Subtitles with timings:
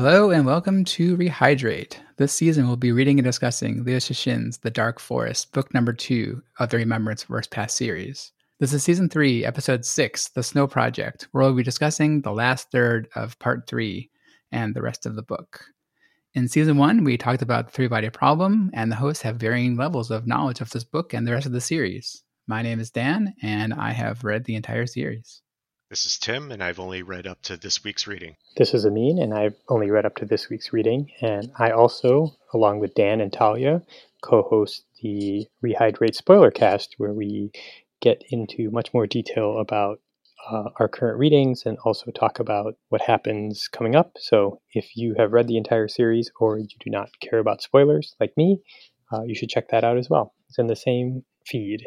[0.00, 1.96] Hello and welcome to Rehydrate.
[2.18, 6.40] This season we'll be reading and discussing Liu Cixin's The Dark Forest, book number two
[6.60, 8.30] of the Remembrance of Earth's Past series.
[8.60, 12.70] This is season three, episode six, The Snow Project, where we'll be discussing the last
[12.70, 14.08] third of part three
[14.52, 15.64] and the rest of the book.
[16.32, 19.76] In season one, we talked about the three body problem, and the hosts have varying
[19.76, 22.22] levels of knowledge of this book and the rest of the series.
[22.46, 25.42] My name is Dan, and I have read the entire series.
[25.90, 28.36] This is Tim, and I've only read up to this week's reading.
[28.58, 31.10] This is Amin, and I've only read up to this week's reading.
[31.22, 33.82] And I also, along with Dan and Talia,
[34.20, 37.52] co host the Rehydrate Spoiler Cast, where we
[38.02, 40.00] get into much more detail about
[40.50, 44.12] uh, our current readings and also talk about what happens coming up.
[44.18, 48.14] So if you have read the entire series or you do not care about spoilers
[48.20, 48.60] like me,
[49.10, 50.34] uh, you should check that out as well.
[50.50, 51.86] It's in the same feed.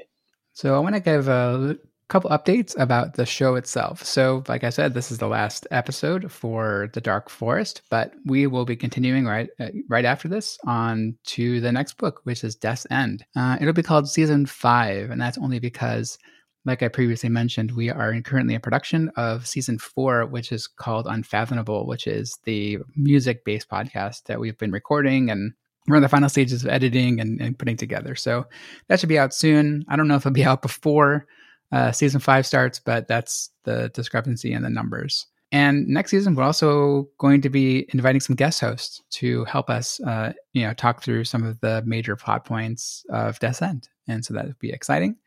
[0.53, 1.77] So I want to give a
[2.11, 4.03] couple updates about the show itself.
[4.03, 8.47] So, like I said, this is the last episode for the Dark Forest, but we
[8.47, 12.53] will be continuing right uh, right after this on to the next book, which is
[12.53, 13.23] Death's End.
[13.37, 16.17] Uh, it'll be called Season Five, and that's only because,
[16.65, 21.07] like I previously mentioned, we are currently in production of Season Four, which is called
[21.07, 25.53] Unfathomable, which is the music-based podcast that we've been recording and
[25.87, 28.13] we're in the final stages of editing and, and, putting together.
[28.13, 28.45] So
[28.87, 29.83] that should be out soon.
[29.89, 31.25] I don't know if it'll be out before
[31.71, 35.27] uh, season five starts, but that's the discrepancy in the numbers.
[35.53, 39.99] And next season, we're also going to be inviting some guest hosts to help us,
[40.01, 43.89] uh, you know, talk through some of the major plot points of Death's End.
[44.07, 45.17] And so that would be exciting.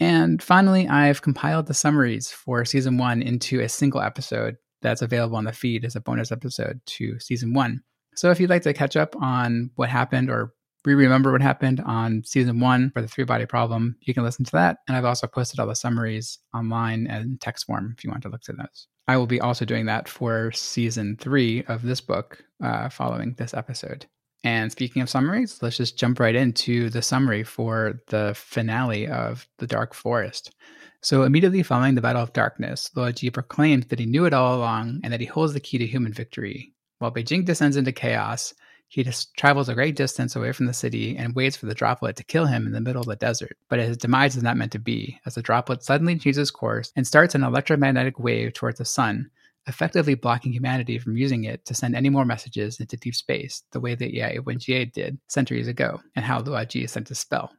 [0.00, 5.36] And finally, I've compiled the summaries for season one into a single episode that's available
[5.36, 7.82] on the feed as a bonus episode to season one.
[8.14, 10.54] So if you'd like to catch up on what happened or
[10.84, 14.44] re remember what happened on season one for the three body problem, you can listen
[14.44, 14.78] to that.
[14.86, 18.28] And I've also posted all the summaries online and text form if you want to
[18.28, 18.88] look to those.
[19.06, 23.54] I will be also doing that for season three of this book uh, following this
[23.54, 24.06] episode.
[24.44, 29.48] And speaking of summaries, let's just jump right into the summary for the finale of
[29.58, 30.54] The Dark Forest.
[31.00, 34.56] So, immediately following the Battle of Darkness, Luo Ji proclaims that he knew it all
[34.56, 36.72] along and that he holds the key to human victory.
[36.98, 38.54] While Beijing descends into chaos,
[38.88, 42.16] he just travels a great distance away from the city and waits for the droplet
[42.16, 43.56] to kill him in the middle of the desert.
[43.68, 47.06] But his demise is not meant to be, as the droplet suddenly changes course and
[47.06, 49.30] starts an electromagnetic wave towards the sun,
[49.66, 53.80] effectively blocking humanity from using it to send any more messages into deep space, the
[53.80, 57.50] way that Ye Wenjie did centuries ago, and how Luo Ji sent a spell.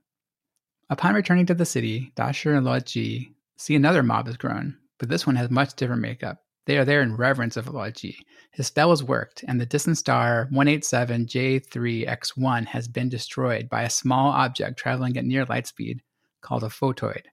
[0.89, 4.77] Upon returning to the city, Da Shi and Luo Ji see another mob has grown,
[4.99, 6.44] but this one has much different makeup.
[6.65, 8.25] They are there in reverence of Luo Ji.
[8.51, 14.31] His spell has worked, and the distant star 187J3X1 has been destroyed by a small
[14.31, 16.01] object traveling at near light speed
[16.41, 17.25] called a photoid.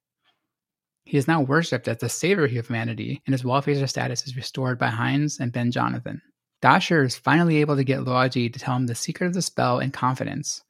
[1.04, 4.78] He is now worshipped as the savior of humanity, and his wall-facer status is restored
[4.78, 6.20] by Hines and Ben Jonathan.
[6.60, 9.40] Da Shi is finally able to get Luo to tell him the secret of the
[9.42, 10.62] spell in confidence.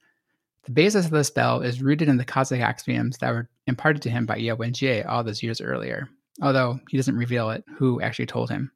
[0.64, 4.10] The basis of the spell is rooted in the cosmic axioms that were imparted to
[4.10, 6.08] him by Ye Wenjie all those years earlier
[6.40, 8.70] although he doesn't reveal it, who actually told him.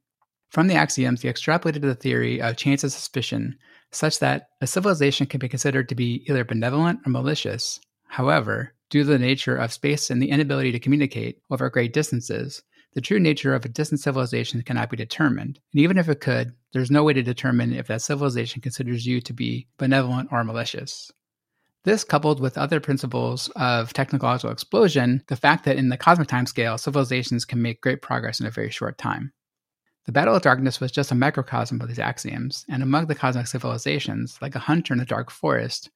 [0.51, 3.59] From the axioms, he extrapolated the theory of chains of suspicion,
[3.91, 7.81] such that a civilization can be considered to be either benevolent or malicious.
[8.05, 12.63] However, due to the nature of space and the inability to communicate over great distances,
[12.95, 15.61] the true nature of a distant civilization cannot be determined.
[15.73, 19.21] And even if it could, there's no way to determine if that civilization considers you
[19.21, 21.11] to be benevolent or malicious.
[21.87, 26.81] This, coupled with other principles of technological explosion, the fact that in the cosmic timescale,
[26.81, 29.33] civilizations can make great progress in a very short time.
[30.05, 33.47] The Battle of Darkness was just a microcosm of these axioms, and among the cosmic
[33.47, 35.89] civilizations, like a hunter in a dark forest,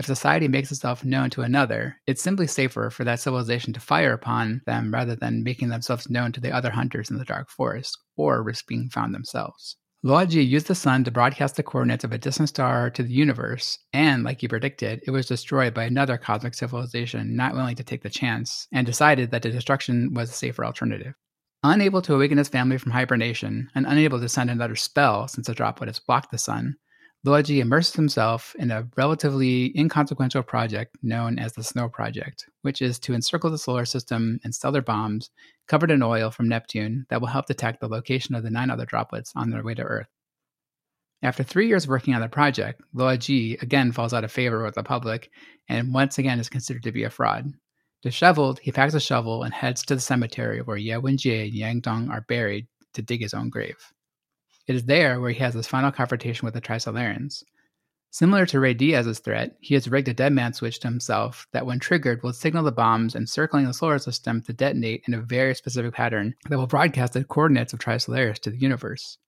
[0.00, 4.14] if society makes itself known to another, it's simply safer for that civilization to fire
[4.14, 7.96] upon them rather than making themselves known to the other hunters in the dark forest,
[8.16, 9.76] or risk being found themselves.
[10.06, 13.80] Luo used the sun to broadcast the coordinates of a distant star to the universe,
[13.92, 18.04] and, like he predicted, it was destroyed by another cosmic civilization not willing to take
[18.04, 21.14] the chance, and decided that the destruction was a safer alternative.
[21.64, 25.54] Unable to awaken his family from hibernation, and unable to send another spell since the
[25.54, 26.76] droplet has blocked the sun,
[27.24, 32.80] Luo Ji immerses himself in a relatively inconsequential project known as the Snow Project, which
[32.80, 35.30] is to encircle the solar system in stellar bombs
[35.66, 38.86] covered in oil from Neptune that will help detect the location of the nine other
[38.86, 40.08] droplets on their way to Earth.
[41.22, 44.74] After three years working on the project, Luo Ji again falls out of favor with
[44.74, 45.30] the public
[45.68, 47.52] and once again is considered to be a fraud.
[48.02, 51.80] Disheveled, he packs a shovel and heads to the cemetery where Ye Wenjie and Yang
[51.80, 53.92] Dong are buried to dig his own grave.
[54.66, 57.44] It is there where he has his final confrontation with the Trisolarans.
[58.10, 61.66] Similar to Rey Diaz's threat, he has rigged a dead man switch to himself that,
[61.66, 65.54] when triggered, will signal the bombs encircling the solar system to detonate in a very
[65.54, 69.18] specific pattern that will broadcast the coordinates of Trisolaris to the universe.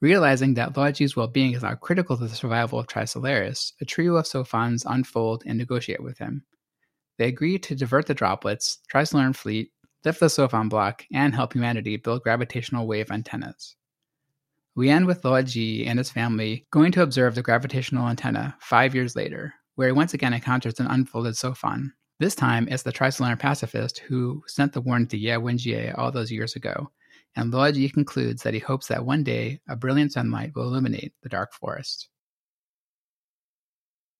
[0.00, 4.16] Realizing that Luoji's well being is now critical to the survival of Trisolaris, a trio
[4.16, 6.44] of Sophons unfold and negotiate with him.
[7.18, 9.72] They agree to divert the droplets, Trisolaran fleet,
[10.04, 13.76] lift the Sophon block, and help humanity build gravitational wave antennas.
[14.78, 19.16] We end with Luoji and his family going to observe the gravitational antenna five years
[19.16, 21.92] later, where he once again encounters an unfolded Sophon.
[22.20, 26.30] This time, it's the Trisolaran pacifist who sent the warning to Ye Wenjie all those
[26.30, 26.92] years ago,
[27.34, 31.28] and Luoji concludes that he hopes that one day a brilliant sunlight will illuminate the
[31.28, 32.08] dark forest.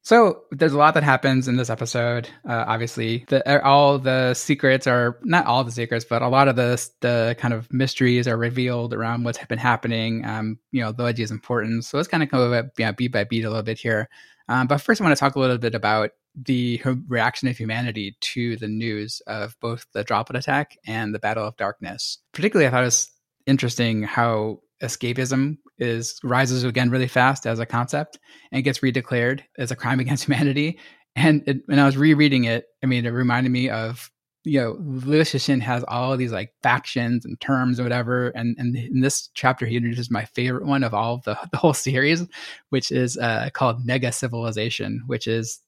[0.02, 2.28] So there's a lot that happens in this episode.
[2.48, 6.48] Uh, obviously, the, er, all the secrets are not all the secrets, but a lot
[6.48, 10.24] of the the kind of mysteries are revealed around what's been happening.
[10.24, 11.88] Um, you know, Luoji's importance.
[11.88, 14.08] So let's kind of go yeah, beat by beat a little bit here.
[14.48, 18.16] Um, but first, I want to talk a little bit about the reaction of humanity
[18.20, 22.18] to the news of both the droplet attack and the Battle of Darkness.
[22.32, 23.10] Particularly, I thought it was
[23.46, 28.18] interesting how escapism is rises again really fast as a concept
[28.52, 30.78] and gets redeclared as a crime against humanity.
[31.16, 34.10] And it, when I was rereading it, I mean, it reminded me of
[34.44, 38.28] you know, Liu Cixin has all these like factions and terms or whatever.
[38.28, 41.58] And, and in this chapter, he introduces my favorite one of all of the, the
[41.58, 42.24] whole series,
[42.70, 45.60] which is uh, called Nega Civilization, which is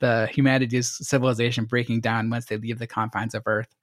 [0.00, 3.74] the humanity's civilization breaking down once they leave the confines of Earth.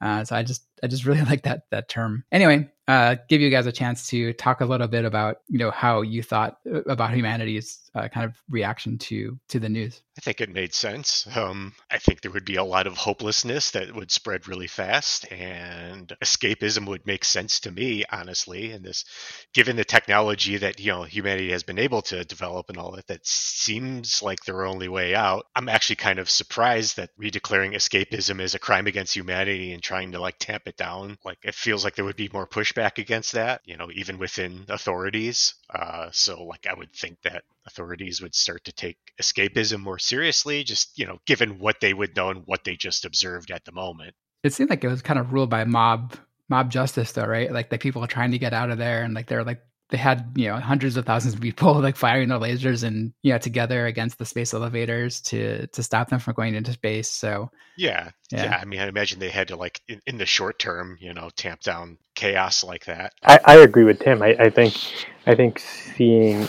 [0.00, 2.24] Uh, so I just I just really like that that term.
[2.30, 5.70] Anyway, uh, give you guys a chance to talk a little bit about you know
[5.70, 10.02] how you thought uh, about humanity's uh, kind of reaction to to the news.
[10.18, 11.28] I think it made sense.
[11.36, 15.30] Um, I think there would be a lot of hopelessness that would spread really fast,
[15.30, 18.72] and escapism would make sense to me, honestly.
[18.72, 19.04] And this,
[19.54, 23.06] given the technology that you know humanity has been able to develop and all that,
[23.06, 25.46] that seems like their only way out.
[25.54, 30.12] I'm actually kind of surprised that redeclaring escapism as a crime against humanity and trying
[30.12, 33.32] to like tamp it down, like it feels like there would be more pushback against
[33.32, 33.60] that.
[33.64, 35.54] You know, even within authorities.
[35.72, 40.64] Uh, so like I would think that authorities would start to take escapism more seriously,
[40.64, 43.72] just, you know, given what they would know and what they just observed at the
[43.72, 44.14] moment.
[44.42, 46.16] It seemed like it was kind of ruled by mob
[46.48, 47.52] mob justice though, right?
[47.52, 49.60] Like the people are trying to get out of there and like they're like
[49.90, 53.32] they had you know hundreds of thousands of people like firing their lasers and you
[53.32, 57.50] know together against the space elevators to to stop them from going into space so
[57.76, 60.58] yeah yeah, yeah i mean i imagine they had to like in, in, the short
[60.58, 64.50] term you know tamp down chaos like that i, I agree with tim I, I
[64.50, 64.74] think
[65.26, 66.46] i think seeing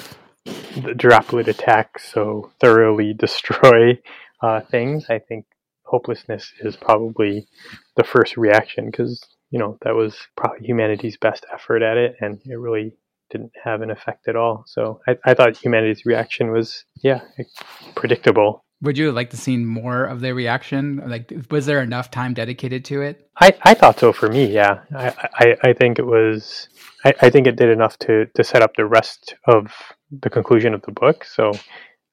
[0.81, 3.99] the droplet attack so thoroughly destroy
[4.41, 5.45] uh, things, I think
[5.83, 7.47] hopelessness is probably
[7.95, 12.39] the first reaction because you know that was probably humanity's best effort at it, and
[12.45, 12.93] it really
[13.29, 14.63] didn't have an effect at all.
[14.67, 17.21] So I, I thought humanity's reaction was yeah
[17.95, 18.63] predictable.
[18.81, 21.01] Would you like to see more of their reaction?
[21.05, 23.29] Like, was there enough time dedicated to it?
[23.39, 24.45] I, I thought so for me.
[24.45, 26.69] Yeah, I, I, I think it was.
[27.03, 29.73] I, I think it did enough to to set up the rest of
[30.11, 31.25] the conclusion of the book.
[31.25, 31.51] So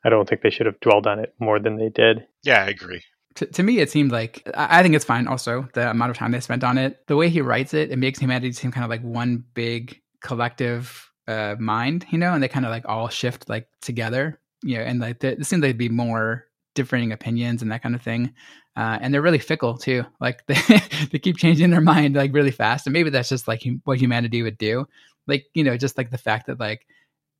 [0.04, 2.26] I don't think they should have dwelled on it more than they did.
[2.42, 3.02] Yeah, I agree.
[3.36, 5.28] To, to me, it seemed like I think it's fine.
[5.28, 7.98] Also, the amount of time they spent on it, the way he writes it, it
[7.98, 12.48] makes humanity seem kind of like one big collective uh, mind, you know, and they
[12.48, 15.78] kind of like all shift like together, you know, and like it seems like would
[15.78, 16.45] be more
[16.76, 18.32] differing opinions and that kind of thing.
[18.76, 20.04] Uh, and they're really fickle too.
[20.20, 20.54] Like they,
[21.10, 22.86] they keep changing their mind like really fast.
[22.86, 24.86] And maybe that's just like what humanity would do.
[25.26, 26.86] Like, you know, just like the fact that like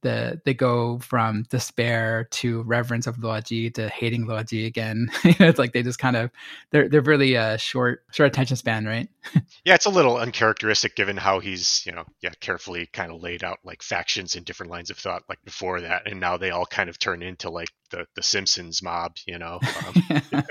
[0.07, 5.09] the they go from despair to reverence of Luoji to hating Luoji again.
[5.25, 6.31] it's like they just kind of
[6.71, 9.09] they're they're really a short short attention span, right?
[9.65, 13.43] yeah, it's a little uncharacteristic given how he's you know yeah carefully kind of laid
[13.43, 16.67] out like factions and different lines of thought like before that, and now they all
[16.67, 19.59] kind of turn into like the the Simpsons mob, you know.
[19.87, 20.23] Um,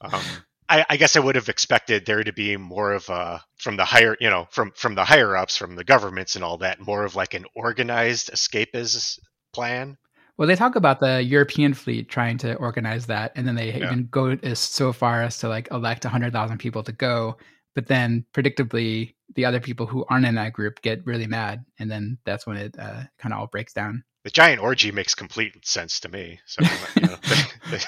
[0.00, 0.22] um,
[0.68, 3.84] I, I, guess I would have expected there to be more of a from the
[3.84, 7.04] higher, you know, from from the higher ups, from the governments and all that, more
[7.04, 9.18] of like an organized escapist
[9.52, 9.96] plan.
[10.36, 13.86] Well, they talk about the European fleet trying to organize that, and then they yeah.
[13.86, 17.36] even go as so far as to like elect hundred thousand people to go.
[17.74, 21.90] But then, predictably, the other people who aren't in that group get really mad, and
[21.90, 25.64] then that's when it uh, kind of all breaks down the giant orgy makes complete
[25.64, 26.40] sense to me.
[26.46, 26.64] So,
[26.96, 27.16] you know,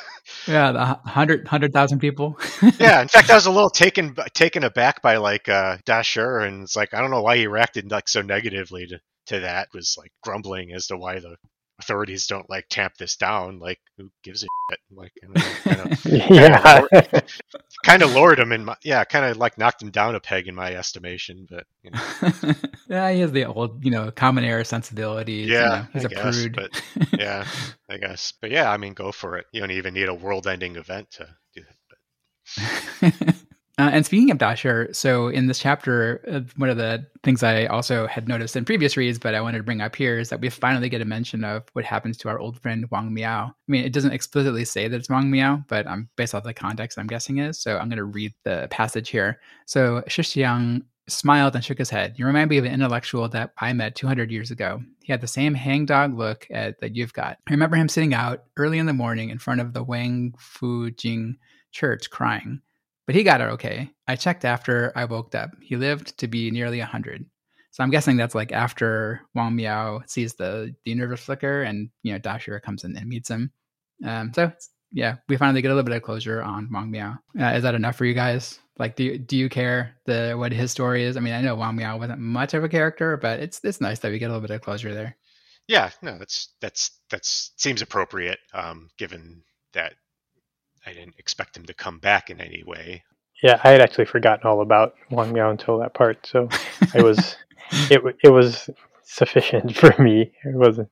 [0.49, 2.39] yeah, the hundred hundred thousand people.
[2.81, 6.21] yeah, in fact, I was a little taken taken aback by like uh, Da Shi,
[6.21, 9.69] and it's like I don't know why he reacted like so negatively to to that.
[9.73, 11.37] It was like grumbling as to why the
[11.79, 13.59] authorities don't like tamp this down.
[13.59, 14.81] Like, who gives a shit?
[14.91, 15.13] Like,
[15.65, 16.81] kind of, yeah,
[17.85, 20.49] kind of lowered him in my yeah, kind of like knocked him down a peg
[20.49, 21.47] in my estimation.
[21.49, 22.53] But you know.
[22.89, 25.49] yeah, he has the old you know common era sensibilities.
[25.49, 26.57] Yeah, you know, he's I a guess, prude.
[26.57, 26.83] But
[27.19, 27.47] yeah,
[27.89, 28.33] I guess.
[28.41, 29.47] But yeah, I mean, go for it.
[29.53, 31.63] You don't even need a world-ending event to do
[33.03, 33.35] that.
[33.79, 37.45] Uh, and speaking of Da Shi, so in this chapter, uh, one of the things
[37.45, 40.31] I also had noticed in previous reads, but I wanted to bring up here, is
[40.31, 43.47] that we finally get a mention of what happens to our old friend Wang Miao.
[43.47, 46.53] I mean, it doesn't explicitly say that it's Wang Miao, but I'm based off the
[46.53, 47.61] context I'm guessing is.
[47.61, 49.39] So I'm going to read the passage here.
[49.67, 52.15] So Shi Qiang smiled and shook his head.
[52.17, 54.83] You remind me of an intellectual that I met 200 years ago.
[55.05, 57.39] He had the same hangdog look at, that you've got.
[57.47, 60.91] I remember him sitting out early in the morning in front of the Wang Fu
[60.91, 61.37] Jing
[61.71, 62.61] church crying.
[63.09, 63.91] But he got it okay.
[64.07, 65.53] I checked after I woke up.
[65.63, 67.25] He lived to be nearly 100.
[67.71, 72.13] So I'm guessing that's like after Wang Miao sees the, the nervous flicker and, you
[72.13, 73.51] know, Da Shi comes in and meets him.
[74.05, 74.53] Um, so,
[74.93, 77.15] yeah, we finally get a little bit of closure on Wang Miao.
[77.41, 78.59] Uh, is that enough for you guys?
[78.79, 81.17] Like, do you, do you care the what his story is?
[81.17, 84.01] I mean, I know Wang Miao wasn't much of a character, but it's it's nice
[84.01, 85.17] that we get a little bit of closure there.
[85.67, 89.95] Yeah, no, that's that's that's seems appropriate, um, given that
[90.89, 93.05] I didn't expect him to come back in any way.
[93.43, 96.49] Yeah, I had actually forgotten all about Wang Miao until that part, so
[96.95, 97.37] it was
[97.91, 98.71] it it was
[99.05, 100.33] sufficient for me.
[100.45, 100.89] It wasn't,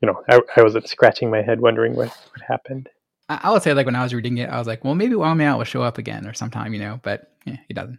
[0.00, 2.88] you know, I, I wasn't scratching my head wondering what what happened.
[3.28, 5.14] I, I would say like when I was reading it, I was like, well, maybe
[5.14, 7.98] Wang Miao will show up again or sometime, you know, but yeah, he doesn't.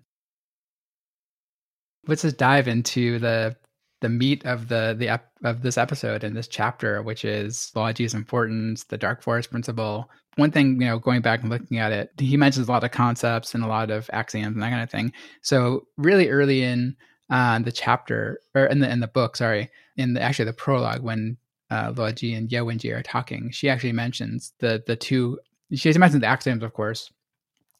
[2.07, 3.55] Let's just dive into the
[4.01, 8.13] the meat of the the ep- of this episode and this chapter, which is Luoji's
[8.13, 10.09] importance, the Dark Forest principle.
[10.35, 12.91] One thing, you know, going back and looking at it, he mentions a lot of
[12.91, 15.11] concepts and a lot of axioms and that kind of thing.
[15.41, 16.95] So really early in
[17.29, 21.01] uh, the chapter or in the in the book, sorry, in the actually the prologue
[21.01, 21.37] when
[21.71, 25.39] uh, Luoji and Ye Wenjie are talking, she actually mentions the the two.
[25.73, 27.11] She mentions the axioms, of course,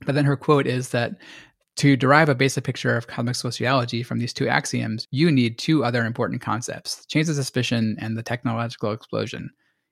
[0.06, 1.12] but then her quote is that
[1.78, 5.84] to derive a basic picture of cosmic sociology from these two axioms, you need two
[5.84, 9.50] other important concepts chains of suspicion and the technological explosion.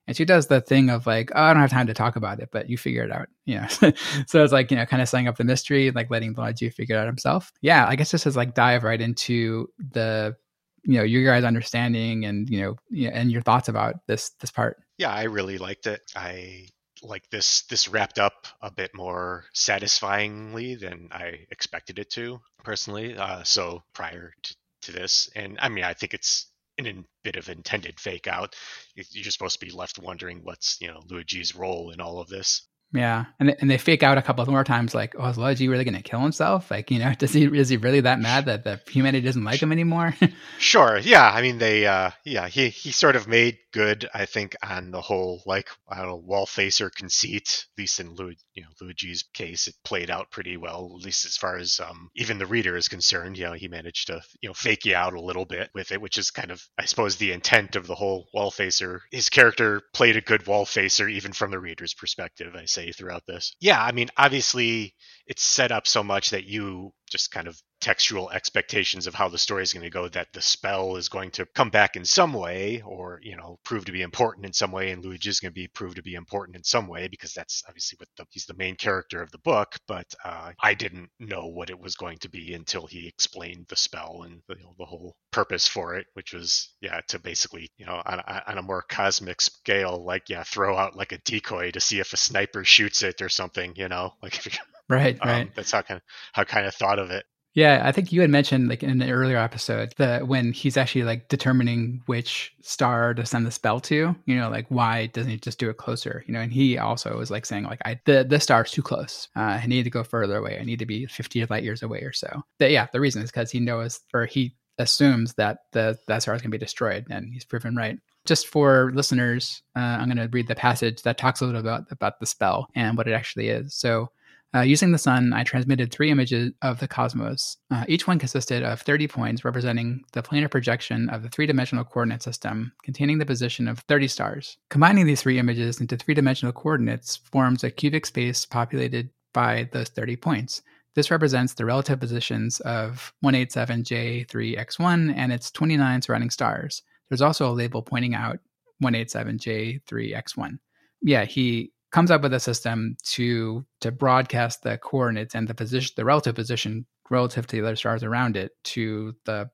[0.07, 2.39] And she does the thing of like, oh, I don't have time to talk about
[2.39, 3.27] it, but you figure it out.
[3.45, 3.67] You know,
[4.27, 6.95] so it's like, you know, kind of setting up the mystery, like letting Luoji figure
[6.95, 7.51] it out himself.
[7.61, 10.35] Yeah, I guess this is like dive right into the,
[10.83, 14.77] you know, your guys' understanding and, you know, and your thoughts about this, this part.
[14.99, 16.01] Yeah, I really liked it.
[16.15, 16.67] I
[17.07, 23.15] like this this wrapped up a bit more satisfyingly than I expected it to personally.
[23.17, 26.47] Uh, so prior to, to this, and I mean, I think it's
[26.77, 28.55] in a bit of intended fake out.
[28.95, 32.27] You're supposed to be left wondering what's you know Luo Ji's role in all of
[32.27, 32.67] this.
[32.93, 35.83] Yeah, and and they fake out a couple more times, like, oh, is Luoji really
[35.83, 36.71] going to kill himself?
[36.71, 39.61] Like, you know, does he is he really that mad that the humanity doesn't like
[39.61, 40.15] him anymore?
[40.59, 41.29] sure, yeah.
[41.29, 45.01] I mean, they, uh, yeah, he he sort of made good, I think, on the
[45.01, 47.65] whole, like, I don't know, wall facer conceit.
[47.73, 48.15] At least in
[48.53, 50.93] you know, Luoji's case, it played out pretty well.
[50.97, 54.07] At least as far as um, even the reader is concerned, you know, he managed
[54.07, 56.65] to you know fake you out a little bit with it, which is kind of,
[56.77, 59.01] I suppose, the intent of the whole wall facer.
[59.11, 62.55] His character played a good wall facer, even from the reader's perspective.
[62.55, 63.55] I say throughout this.
[63.59, 64.93] Yeah, I mean, obviously
[65.27, 69.37] it's set up so much that you just kind of textual expectations of how the
[69.37, 72.33] story is going to go that the spell is going to come back in some
[72.33, 75.39] way or you know prove to be important in some way and Luo Ji is
[75.39, 78.25] going to be proved to be important in some way because that's obviously what the,
[78.31, 81.95] he's the main character of the book but uh, i didn't know what it was
[81.95, 85.93] going to be until he explained the spell and you know, the whole purpose for
[85.93, 90.27] it which was yeah to basically you know on, on a more cosmic scale like
[90.27, 93.73] yeah throw out like a decoy to see if a sniper shoots it or something
[93.75, 94.11] you know?
[94.23, 94.43] Like
[94.89, 95.55] right um, right.
[95.55, 97.25] that's how kind of how kind of thought of it
[97.55, 101.05] yeah, I think you had mentioned like in an earlier episode that when he's actually
[101.05, 105.37] like determining which star to send the spell to, you know, like why doesn't he
[105.37, 106.25] just do it closer?
[106.27, 109.29] You know, and he also was like saying like I the the star's too close.
[109.37, 110.59] Uh, I need to go further away.
[110.59, 112.43] I need to be 50 light years away or so.
[112.59, 116.35] But yeah, the reason is because he knows or he assumes that the that star
[116.35, 117.97] is going to be destroyed, and he's proven right.
[118.25, 121.89] Just for listeners, uh, I'm going to read the passage that talks a little about
[121.89, 123.73] about the spell and what it actually is.
[123.73, 124.09] So.
[124.55, 127.57] Uh, using the sun, I transmitted three images of the cosmos.
[127.69, 131.83] Uh, each one consisted of 30 points representing the planar projection of the three dimensional
[131.83, 134.57] coordinate system containing the position of 30 stars.
[134.69, 139.89] Combining these three images into three dimensional coordinates forms a cubic space populated by those
[139.89, 140.61] 30 points.
[140.95, 146.81] This represents the relative positions of 187J3X1 and its 29 surrounding stars.
[147.09, 148.39] There's also a label pointing out
[148.81, 150.59] 187J3X1.
[151.01, 155.93] Yeah, he comes up with a system to to broadcast the coordinates and the position,
[155.95, 159.49] the relative position relative to the other stars around it to the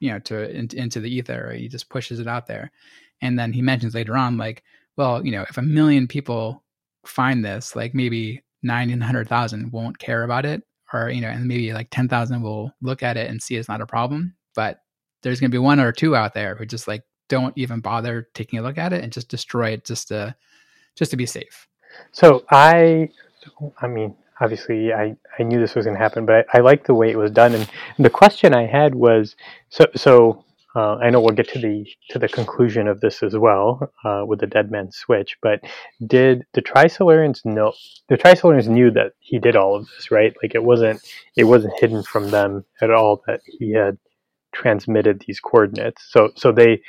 [0.00, 1.52] you know to in, into the ether.
[1.52, 2.70] He just pushes it out there,
[3.20, 4.62] and then he mentions later on, like,
[4.96, 6.62] well, you know, if a million people
[7.04, 10.62] find this, like maybe nine hundred thousand won't care about it,
[10.92, 13.68] or you know, and maybe like ten thousand will look at it and see it's
[13.68, 14.82] not a problem, but
[15.24, 18.28] there's going to be one or two out there who just like don't even bother
[18.34, 20.32] taking a look at it and just destroy it just to
[20.94, 21.66] just to be safe.
[22.12, 23.08] So I,
[23.80, 26.84] I mean, obviously I, I knew this was going to happen, but I, I like
[26.84, 27.54] the way it was done.
[27.54, 29.36] And, and the question I had was,
[29.70, 30.44] so so
[30.74, 34.24] uh, I know we'll get to the to the conclusion of this as well uh,
[34.26, 35.36] with the dead man switch.
[35.42, 35.60] But
[36.06, 37.72] did the Trisolarians know?
[38.08, 40.34] The Trisolarians knew that he did all of this, right?
[40.42, 41.02] Like it wasn't
[41.36, 43.98] it wasn't hidden from them at all that he had
[44.54, 46.04] transmitted these coordinates.
[46.10, 46.82] So so they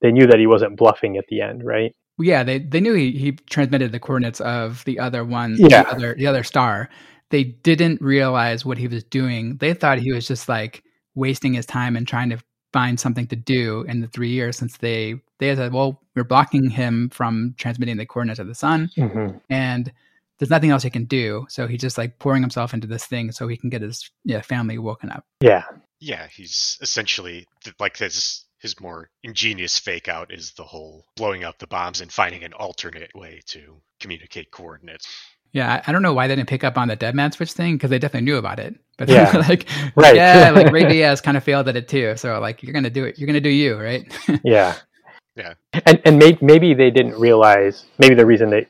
[0.00, 1.94] they knew that he wasn't bluffing at the end, right?
[2.18, 5.84] Yeah, they they knew he, he transmitted the coordinates of the other one, Yeah.
[5.84, 6.88] the other the other star.
[7.30, 9.56] They didn't realize what he was doing.
[9.58, 10.82] They thought he was just like
[11.14, 12.38] wasting his time and trying to
[12.72, 16.68] find something to do in the three years since they they said, well, we're blocking
[16.70, 19.92] him from transmitting the coordinates of the sun, hmm and
[20.38, 21.44] there's nothing else he can do.
[21.50, 24.40] So he's just like pouring himself into this thing so he can get his yeah,
[24.40, 25.24] family woken up.
[25.42, 25.64] Yeah,
[26.00, 27.46] Yeah, he's essentially
[27.78, 32.12] like his his more ingenious fake out is the whole blowing up the bombs and
[32.12, 35.08] finding an alternate way to communicate coordinates.
[35.52, 37.52] Yeah, I, I don't know why they didn't pick up on the dead man switch
[37.52, 38.74] thing because they definitely knew about it.
[38.98, 39.36] But Yeah.
[39.48, 40.14] like, Right.
[40.14, 42.16] yeah, like Rey Diaz kind of failed at it too.
[42.16, 43.18] So like, you're gonna do it.
[43.18, 44.06] You're gonna do you, right?
[44.44, 44.76] yeah,
[45.36, 45.54] Yeah.
[45.86, 47.86] And and may, maybe they didn't realize.
[47.98, 48.66] Maybe the reason they,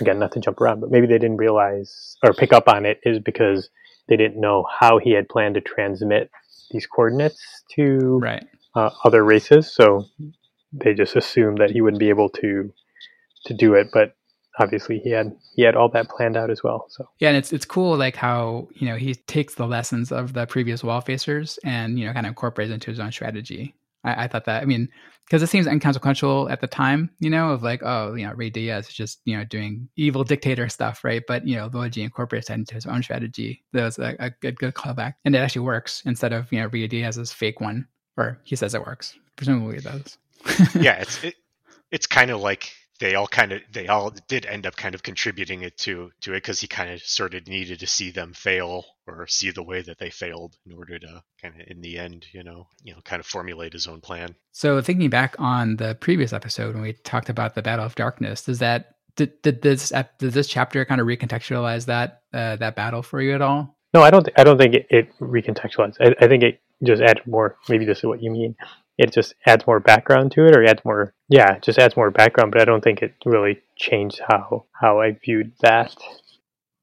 [0.00, 3.00] again, not to jump around, but maybe they didn't realize or pick up on it
[3.04, 3.68] is because
[4.08, 6.30] they didn't know how he had planned to transmit
[6.70, 8.44] these coordinates to right.
[8.74, 9.72] Uh, other races.
[9.72, 10.06] So
[10.72, 12.72] they just assumed that he wouldn't be able to
[13.46, 13.88] to do it.
[13.92, 14.14] But
[14.58, 16.86] obviously, he had he had all that planned out as well.
[16.88, 20.32] So Yeah, and it's it's cool like how you know he takes the lessons of
[20.32, 23.74] the previous wall facers and you know kind of incorporates into his own strategy.
[24.04, 24.88] I, I thought that I mean
[25.26, 28.50] because it seems inconsequential at the time, you know, of like oh you know Rey
[28.50, 31.22] Diaz is just you know doing evil dictator stuff, right?
[31.26, 33.64] But you know Luo Ji incorporates that into his own strategy.
[33.72, 36.68] That was a, a good good callback, and it actually works instead of you know
[36.68, 37.86] Rey Diaz's fake one,
[38.20, 39.18] or he says it works.
[39.36, 40.18] Presumably it does.
[40.74, 41.34] yeah, it's it,
[41.90, 45.02] it's kind of like they all kind of they all did end up kind of
[45.02, 48.32] contributing it to to it because he kind of sort of needed to see them
[48.32, 51.98] fail or see the way that they failed in order to kind of in the
[51.98, 55.76] end you know you know kind of formulate his own plan So thinking back on
[55.76, 59.62] the previous episode when we talked about the Battle of Darkness, does that did, did
[59.62, 63.42] this ep- did this chapter kind of recontextualize that uh, that battle for you at
[63.42, 63.76] all?
[63.92, 64.24] no, I don't.
[64.24, 65.96] Th- I don't think it, it recontextualized.
[66.00, 67.56] I, I think it just add more.
[67.68, 68.56] Maybe this is what you mean.
[68.98, 71.14] It just adds more background to it, or adds more.
[71.28, 72.52] Yeah, just adds more background.
[72.52, 75.94] But I don't think it really changed how how I viewed that,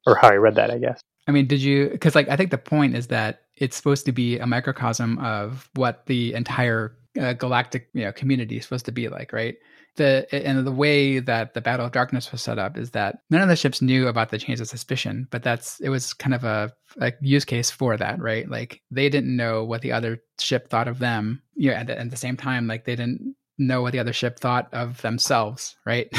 [0.05, 0.71] or how I read that.
[0.71, 0.99] I guess.
[1.27, 1.89] I mean, did you?
[1.89, 5.69] Because like I think the point is that it's supposed to be a microcosm of
[5.75, 9.57] what the entire uh, galactic you know community is supposed to be like, right?
[9.97, 13.41] The and the way that the Battle of Darkness was set up is that none
[13.41, 16.43] of the ships knew about the chain of suspicion, but that's it was kind of
[16.43, 18.49] a, a use case for that, right?
[18.49, 21.41] Like they didn't know what the other ship thought of them.
[21.55, 24.39] Yeah, at, the- at the same time, like they didn't know what the other ship
[24.39, 26.07] thought of themselves, right?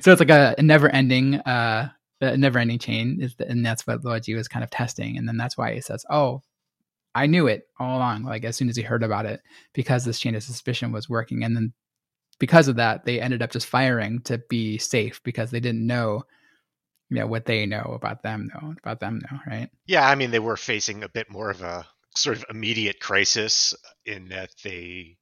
[0.00, 4.02] so it's like a, a never-ending uh a never-ending chain is the, and that's what
[4.02, 6.42] Luo Ji was kind of testing and then that's why he says oh
[7.14, 9.40] i knew it all along like as soon as he heard about it
[9.72, 11.72] because this chain of suspicion was working and then
[12.38, 16.22] because of that they ended up just firing to be safe because they didn't know
[17.10, 19.70] you know what they know about them though about them though right?
[19.86, 23.74] Yeah i mean they were facing a bit more of a sort of immediate crisis
[24.04, 25.16] in that they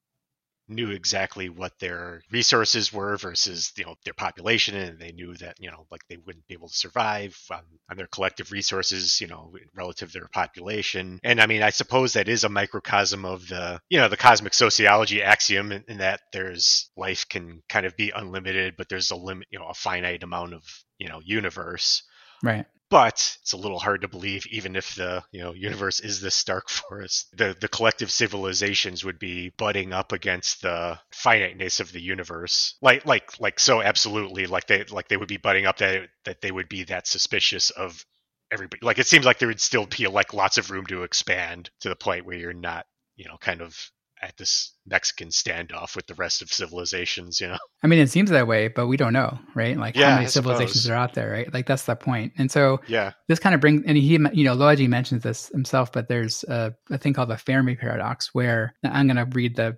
[0.69, 5.55] knew exactly what their resources were versus you know their population and they knew that
[5.59, 9.27] you know like they wouldn't be able to survive on, on their collective resources you
[9.27, 11.19] know relative to their population.
[11.23, 14.55] And i mean i suppose that is a microcosm of the you know the cosmic
[14.55, 19.17] sociology axiom in, in that there's life can kind of be unlimited but there's a
[19.17, 20.63] limit you know a finite amount of
[20.99, 22.03] you know universe.
[22.43, 26.21] Right but it's a little hard to believe even if the you know universe is
[26.21, 27.29] this stark forest.
[27.37, 32.77] The the collective civilizations would be butting up against the finiteness of the universe.
[32.81, 36.41] Like like like so absolutely like they like they would be butting up that that
[36.41, 38.05] they would be that suspicious of
[38.53, 38.81] everybody.
[38.85, 41.89] Like it seems like there would still be like lots of room to expand to
[41.89, 43.91] the point where you're not you know kind of
[44.27, 47.59] at this Mexican standoff with the rest of civilizations, you know.
[47.83, 50.27] i mean it seems that way but we don't know right like Yeah, how many
[50.27, 50.91] I civilizations suppose.
[50.91, 52.33] are out there right like that's the point.
[52.39, 53.13] and so Yeah.
[53.29, 56.45] this kind of brings and he you know Luo Ji mentions this himself but there's
[56.45, 59.77] a, a thing called the fermi paradox where i'm going to read the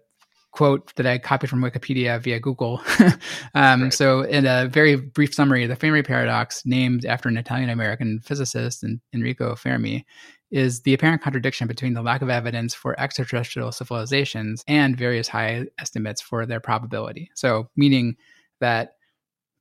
[0.53, 2.81] quote that i copied from wikipedia via google
[3.55, 3.93] um, Right.
[3.95, 8.83] so in a very brief summary the fermi paradox named after an italian american physicist
[8.83, 10.07] En- enrico fermi
[10.51, 15.67] is the apparent contradiction between the lack of evidence for extraterrestrial civilizations and various high
[15.79, 18.17] estimates for their probability so meaning
[18.61, 18.95] that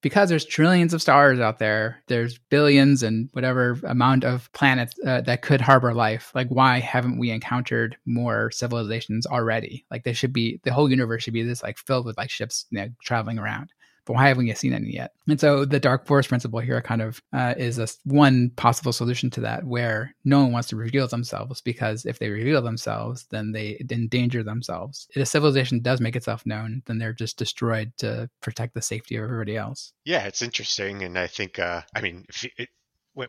[0.01, 5.21] because there's trillions of stars out there, there's billions and whatever amount of planets uh,
[5.21, 6.31] that could harbor life.
[6.35, 9.85] Like, why haven't we encountered more civilizations already?
[9.89, 12.67] Like, they should be the whole universe should be this like filled with like ships
[12.69, 13.73] you know, traveling around.
[14.07, 15.13] But why haven't we seen any yet?
[15.27, 19.29] And so the dark forest principle here kind of uh, is a, one possible solution
[19.31, 23.51] to that, where no one wants to reveal themselves because if they reveal themselves, then
[23.51, 25.07] they endanger themselves.
[25.13, 29.17] If a civilization does make itself known, then they're just destroyed to protect the safety
[29.17, 29.91] of everybody else.
[30.05, 32.25] Yeah, it's interesting, and I think, uh, I mean,
[32.57, 32.69] it,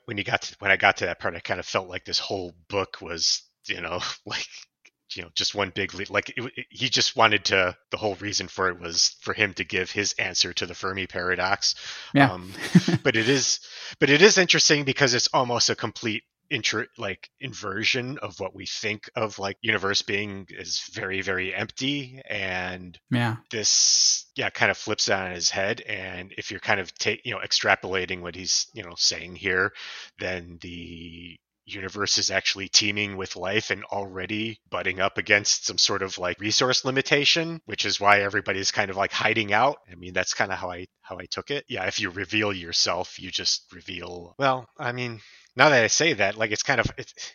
[0.05, 2.05] when you got to, when I got to that part, I kind of felt like
[2.05, 4.47] this whole book was, you know, like
[5.15, 6.11] you know just one big lead.
[6.11, 9.55] like it, it, he just wanted to the whole reason for it was for him
[9.55, 11.75] to give his answer to the fermi paradox
[12.15, 12.33] yeah.
[12.33, 12.53] Um,
[13.03, 13.61] but it is
[13.99, 18.65] but it is interesting because it's almost a complete intro like inversion of what we
[18.65, 24.77] think of like universe being is very very empty and yeah this yeah kind of
[24.77, 28.35] flips that on his head and if you're kind of take you know extrapolating what
[28.35, 29.73] he's you know saying here
[30.19, 31.39] then the
[31.75, 36.41] universe is actually teeming with life and already butting up against some sort of like
[36.41, 39.79] resource limitation which is why everybody's kind of like hiding out.
[39.91, 42.53] I mean that's kind of how i how i took it yeah if you reveal
[42.53, 45.21] yourself you just reveal well i mean
[45.59, 46.87] now that I say that, like it's kind of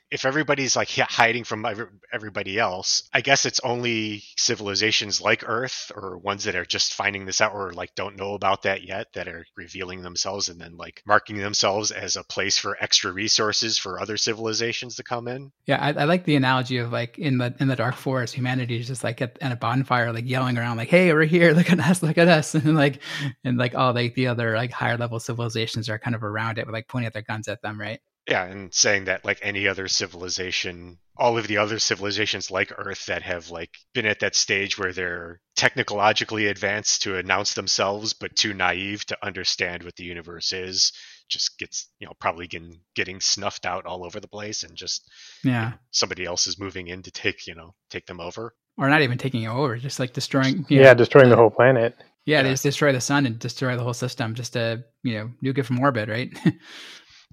[0.10, 1.66] if everybody's like hiding from
[2.12, 7.26] everybody else, I guess it's only civilizations like Earth or ones that are just finding
[7.26, 10.78] this out or like don't know about that yet that are revealing themselves and then
[10.78, 15.52] like marking themselves as a place for extra resources for other civilizations to come in.
[15.66, 18.80] Yeah, I, I like the analogy of like in the in the dark forest, humanity
[18.80, 21.52] is just like at, at a bonfire, like yelling around, like "Hey, we're here!
[21.52, 22.02] Look at us!
[22.02, 23.02] Look at us!" And like
[23.44, 26.66] and like all like the other like higher level civilizations are kind of around it,
[26.66, 28.02] with like pointing at their guns at them, right?
[28.28, 33.06] Yeah, and saying that like any other civilization, all of the other civilizations like Earth
[33.06, 38.36] that have like been at that stage where they're technologically advanced to announce themselves but
[38.36, 40.92] too naive to understand what the universe is,
[41.30, 45.10] just gets, you know, probably getting getting snuffed out all over the place and just
[45.44, 48.54] yeah, you know, somebody else is moving in to take, you know, take them over.
[48.78, 51.96] Or not even taking it over, just like destroying Yeah, know, destroying the whole planet.
[52.26, 55.14] Yeah, yeah, they just destroy the sun and destroy the whole system just to, you
[55.16, 56.32] know, nuke it from orbit, right?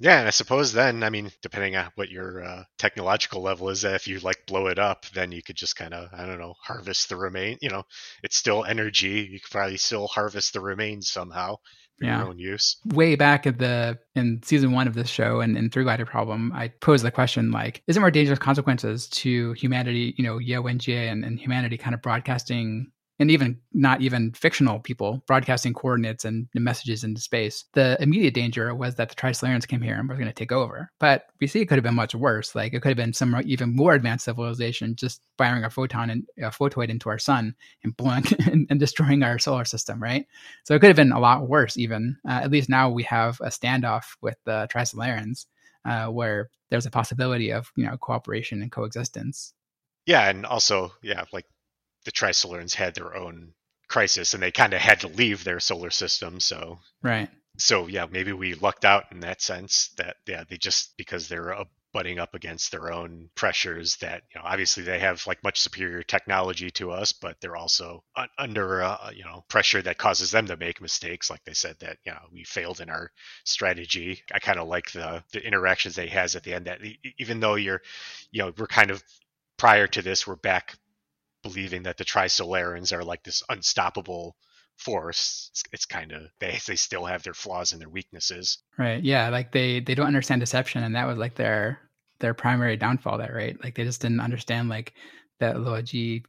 [0.03, 3.85] Yeah, and I suppose then, I mean, depending on what your uh, technological level is,
[3.85, 6.55] if you like blow it up, then you could just kind of, I don't know,
[6.65, 7.59] harvest the remain.
[7.61, 7.83] You know,
[8.23, 9.29] it's still energy.
[9.31, 11.57] You could probably still harvest the remains somehow
[11.99, 12.21] for yeah.
[12.21, 12.79] your own use.
[12.87, 16.51] Way back at the in season one of this show and in Three Glider Problem,
[16.55, 20.15] I posed the question like, is there more dangerous consequences to humanity?
[20.17, 24.81] You know, Yo and and, and humanity kind of broadcasting and even not even fictional
[24.81, 27.67] people broadcasting coordinates and messages into space.
[27.75, 30.91] The immediate danger was that the Trisolarans came here and were going to take over.
[30.99, 32.55] But we see it could have been much worse.
[32.55, 36.27] Like it could have been some even more advanced civilization just firing a photon and
[36.39, 37.55] a photoid into our sun
[37.85, 40.27] and blowing and, and, destroying our solar system, right?
[40.65, 41.77] So it could have been a lot worse.
[41.77, 45.45] Even uh, at least now we have a standoff with the Trisolarans,
[45.85, 49.53] uh, where there's a possibility of you know cooperation and coexistence.
[50.07, 51.45] Yeah, and also yeah, like
[52.05, 53.53] the Trisolarans had their own
[53.89, 56.41] crisis and they kind of had to leave their solar system.
[56.41, 57.29] So right.
[57.59, 61.55] So yeah, maybe we lucked out in that sense that yeah they just because they're
[61.93, 66.03] butting up against their own pressures that you know obviously they have like much superior
[66.03, 70.47] technology to us but they're also un- under uh, you know pressure that causes them
[70.47, 73.11] to make mistakes like they said that you know we failed in our
[73.45, 76.81] strategy i kind of like the the interactions they has at the end that
[77.19, 77.83] even though you're
[78.31, 79.03] you know we're kind of
[79.57, 80.77] prior to this we're back
[81.43, 84.37] believing that the Trisolarans are like this unstoppable
[84.77, 85.51] force.
[85.53, 88.59] It's, it's kind of they they still have their flaws and their weaknesses.
[88.79, 89.03] Right.
[89.03, 89.29] Yeah.
[89.29, 91.79] Like they they don't understand deception, and that was like their
[92.19, 93.19] their primary downfall.
[93.19, 93.63] There, right?
[93.63, 94.95] Like they just didn't understand like
[95.39, 96.25] that Luoji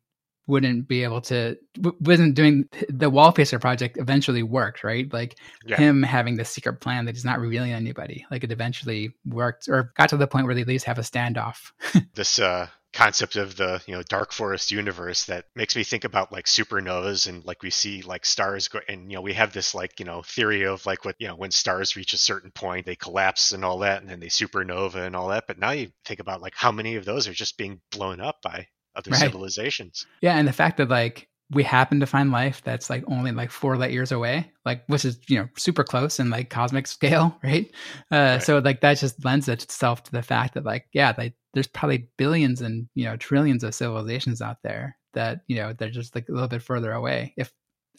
[0.48, 1.56] wouldn't be able to
[2.02, 5.78] wasn't doing the wall wallfacer project eventually worked right like yeah.
[5.78, 9.94] him having the secret plan that he's not revealing anybody like it eventually worked or
[9.96, 11.72] got to the point where they at least have a standoff
[12.16, 16.32] this uh concept of the you know dark forest universe that makes me think about
[16.32, 19.74] like supernovas and like we see like stars go and you know we have this
[19.74, 22.86] like you know theory of like what you know when stars reach a certain point
[22.86, 25.90] they collapse and all that and then they supernova and all that but now you
[26.06, 29.22] think about like how many of those are just being blown up by other right.
[29.22, 33.32] civilizations yeah and the fact that like we happen to find life that's like only
[33.32, 36.88] like four light years away, like which is you know super close in like cosmic
[36.88, 37.70] scale, right?
[38.12, 38.44] Uh, right.
[38.44, 42.08] So like that just lends itself to the fact that like yeah, like there's probably
[42.18, 46.30] billions and you know trillions of civilizations out there that you know they're just like
[46.30, 47.34] a little bit further away.
[47.38, 47.52] If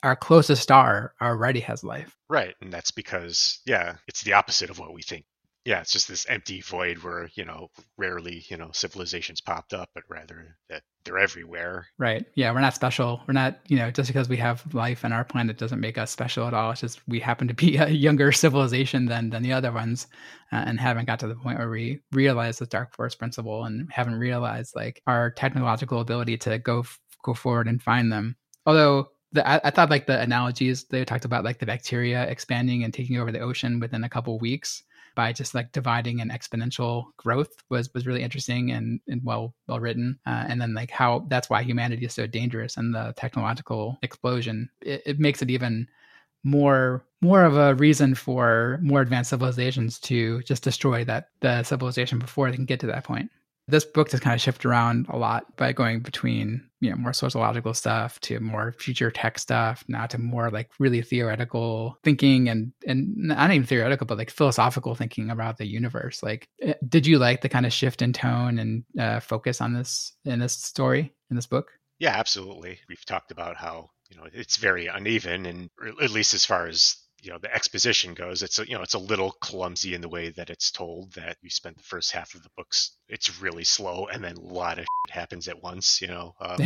[0.03, 2.55] our closest star already has life, right?
[2.61, 5.25] And that's because yeah, it's the opposite of what we think
[5.65, 9.91] yeah, it's just this empty void where you know rarely you know civilizations popped up,
[9.95, 11.87] but rather that they're everywhere.
[11.99, 12.25] Right.
[12.35, 13.21] Yeah, we're not special.
[13.29, 16.11] We're not you know just because we have life on our planet doesn't make us
[16.11, 16.73] special at all.
[16.73, 20.09] It's just we happen to be a younger civilization than than the other ones,
[20.53, 23.91] uh, and haven't got to the point where we realize the dark forest principle and
[23.93, 26.85] haven't realized like our technological ability to go
[27.25, 28.37] go forward and find them.
[28.67, 32.85] Although the, I, I, thought like the analogies they talked about like the bacteria expanding
[32.85, 34.83] and taking over the ocean within a couple weeks
[35.15, 39.81] by just like dividing an exponential growth was was really interesting and, and well well
[39.81, 43.99] written uh, and then like how that's why humanity is so dangerous and the technological
[44.03, 44.69] explosion.
[44.81, 45.89] It, it makes it even
[46.45, 52.19] more more of a reason for more advanced civilizations to just destroy that the civilization
[52.19, 53.31] before they can get to that point
[53.73, 57.15] this book just kind of shifted around a lot by going between you know more
[57.15, 62.73] sociological stuff to more future tech stuff now to more like really theoretical thinking and
[62.87, 66.23] and not even theoretical but like philosophical thinking about the universe.
[66.23, 69.73] Like eh, did you like the kind of shift in tone and uh, focus on
[69.73, 71.73] this in this story in this book?
[71.99, 72.79] Yeah absolutely.
[72.91, 75.71] We've talked about how you know it's very uneven and
[76.03, 78.95] at least as far as you know the exposition goes it's a, you know it's
[78.95, 82.35] a little clumsy in the way that it's told that you spend the first half
[82.35, 86.09] of the books it's really slow and then a lot of happens at once you
[86.09, 86.59] know um,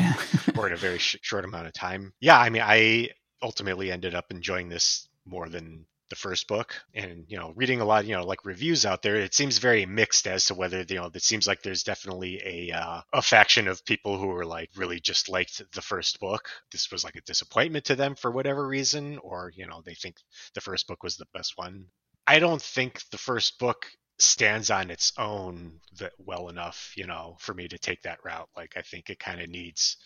[0.57, 2.13] or in a very sh- short amount of time.
[2.21, 3.11] Yeah i mean i
[3.43, 7.85] ultimately ended up enjoying this more than the first book and you know reading a
[7.85, 10.97] lot you know like reviews out there it seems very mixed as to whether you
[10.97, 14.71] know it seems like there's definitely a uh, a faction of people who are like
[14.77, 16.49] really just liked the first book.
[16.73, 20.17] This was like a disappointment to them for whatever reason or you know they think
[20.55, 21.87] the first book was the best one.
[22.27, 23.87] I don't think the first book
[24.19, 28.49] stands on its own that well enough you know for me to take that route.
[28.57, 29.97] Like i think it kind of needs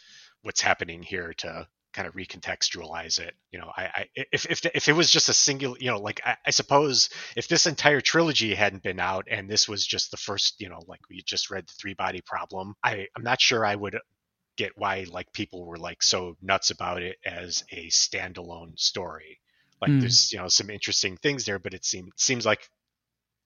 [0.42, 3.34] what's happening here to kind of recontextualize it.
[3.50, 6.20] You know, I, I if if if it was just a single, you know, like
[6.24, 10.16] I, I, suppose if this entire trilogy hadn't been out and this was just the
[10.16, 13.64] first, you know, like we just read the three body problem, I I'm not sure
[13.64, 13.98] I would
[14.56, 19.40] get why like people were like so nuts about it as a standalone story.
[19.80, 20.00] Like mm.
[20.00, 22.68] there's you know some interesting things there, but it seems seems like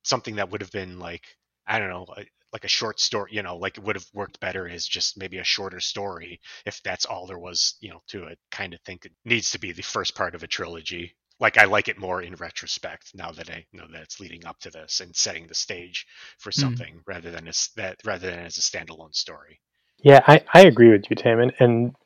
[0.02, 1.24] something that would have been like
[1.66, 2.06] I don't know
[2.54, 5.38] like a short story, you know, like it would have worked better as just maybe
[5.38, 8.38] a shorter story if that's all there was, you know, to it.
[8.52, 11.16] Kind of think it needs to be the first part of a trilogy.
[11.40, 14.60] Like I like it more in retrospect now that I know that it's leading up
[14.60, 16.06] to this and setting the stage
[16.38, 16.60] for hmm.
[16.60, 17.02] something mm.
[17.06, 19.60] rather than as that rather than as a standalone story.
[19.98, 21.96] Yeah, I, I agree with you, Tim, and, and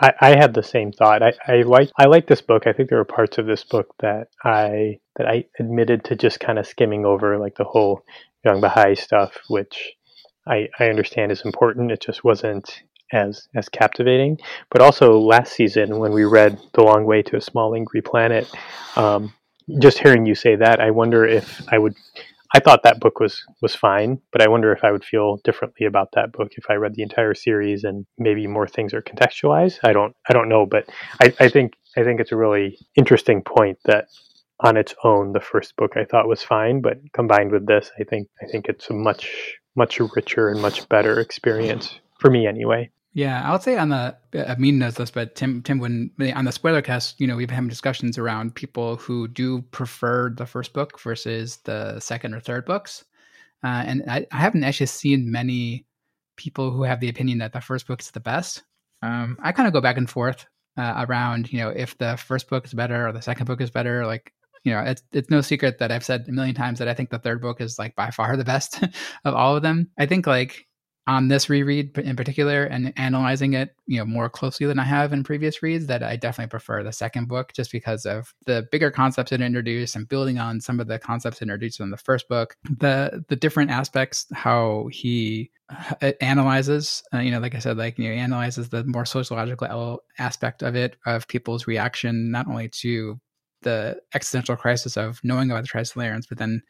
[0.00, 1.22] I, I had the same thought.
[1.22, 2.66] I, I like I like this book.
[2.66, 6.40] I think there were parts of this book that I that I admitted to just
[6.40, 8.04] kind of skimming over, like the whole
[8.46, 9.94] Zhang Beihai stuff, which
[10.48, 11.92] I, I understand is important.
[11.92, 12.82] It just wasn't
[13.12, 14.38] as as captivating.
[14.70, 18.50] But also last season when we read The Long Way to a Small Angry Planet,
[18.96, 19.32] um,
[19.80, 21.94] just hearing you say that, I wonder if I would.
[22.54, 25.86] I thought that book was was fine, but I wonder if I would feel differently
[25.86, 29.80] about that book if I read the entire series and maybe more things are contextualized.
[29.82, 30.88] I don't I don't know, but
[31.22, 34.06] I, I think I think it's a really interesting point that
[34.60, 38.04] on its own the first book I thought was fine, but combined with this, I
[38.04, 42.90] think I think it's a much much richer and much better experience for me anyway.
[43.14, 46.52] Yeah, I would say on the Amin knows this, but Tim Tim wouldn't on the
[46.52, 47.18] spoiler cast.
[47.20, 51.98] You know, we've had discussions around people who do prefer the first book versus the
[52.00, 53.04] second or third books,
[53.64, 55.86] uh, and I, I, haven't actually seen many
[56.36, 58.62] people who have the opinion that the first book is the best.
[59.02, 62.48] Um, I kind of go back and forth uh, around, you know, if the first
[62.48, 64.06] book is better or the second book is better.
[64.06, 64.32] Like
[64.68, 67.08] you know, it's it's no secret that I've said a million times that I think
[67.08, 68.82] the third book is like by far the best
[69.24, 69.88] of all of them.
[69.98, 70.66] I think like
[71.06, 75.14] on this reread in particular and analyzing it, you know, more closely than I have
[75.14, 78.90] in previous reads, that I definitely prefer the second book just because of the bigger
[78.90, 82.56] concepts it introduced and building on some of the concepts introduced in the first book.
[82.64, 87.98] The the different aspects, how he uh, analyzes, uh, you know, like I said, like
[87.98, 93.18] you know, analyzes the more sociological aspect of it, of people's reaction not only to
[93.62, 96.62] the existential crisis of knowing about the Trisolarans, but then,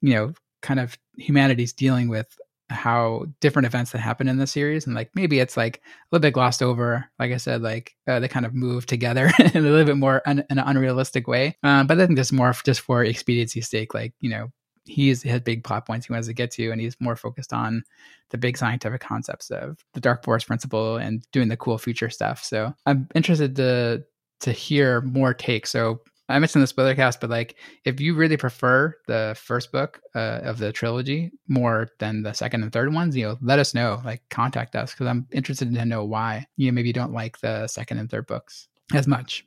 [0.00, 2.38] you know, kind of humanity's dealing with
[2.70, 6.22] how different events that happen in the series and like maybe it's like a little
[6.22, 9.60] bit glossed over like i said like uh, they kind of move together in a
[9.60, 11.56] little bit more un- in an unrealistic way.
[11.62, 14.48] Um, but i think just more just for expediency's sake like you know
[14.84, 17.84] he's has big plot points he wants to get to and he's more focused on
[18.30, 22.42] the big scientific concepts of the dark forest principle and doing the cool future stuff.
[22.42, 24.04] So i'm interested to
[24.40, 25.70] to hear more takes.
[25.70, 30.00] So I mentioned the spoiler cast, but like if you really prefer the first book
[30.14, 33.74] uh, of the trilogy more than the second and third ones, you know, let us
[33.74, 34.00] know.
[34.04, 37.38] Like contact us because I'm interested to know why you know, maybe you don't like
[37.40, 39.44] the second and third books as much.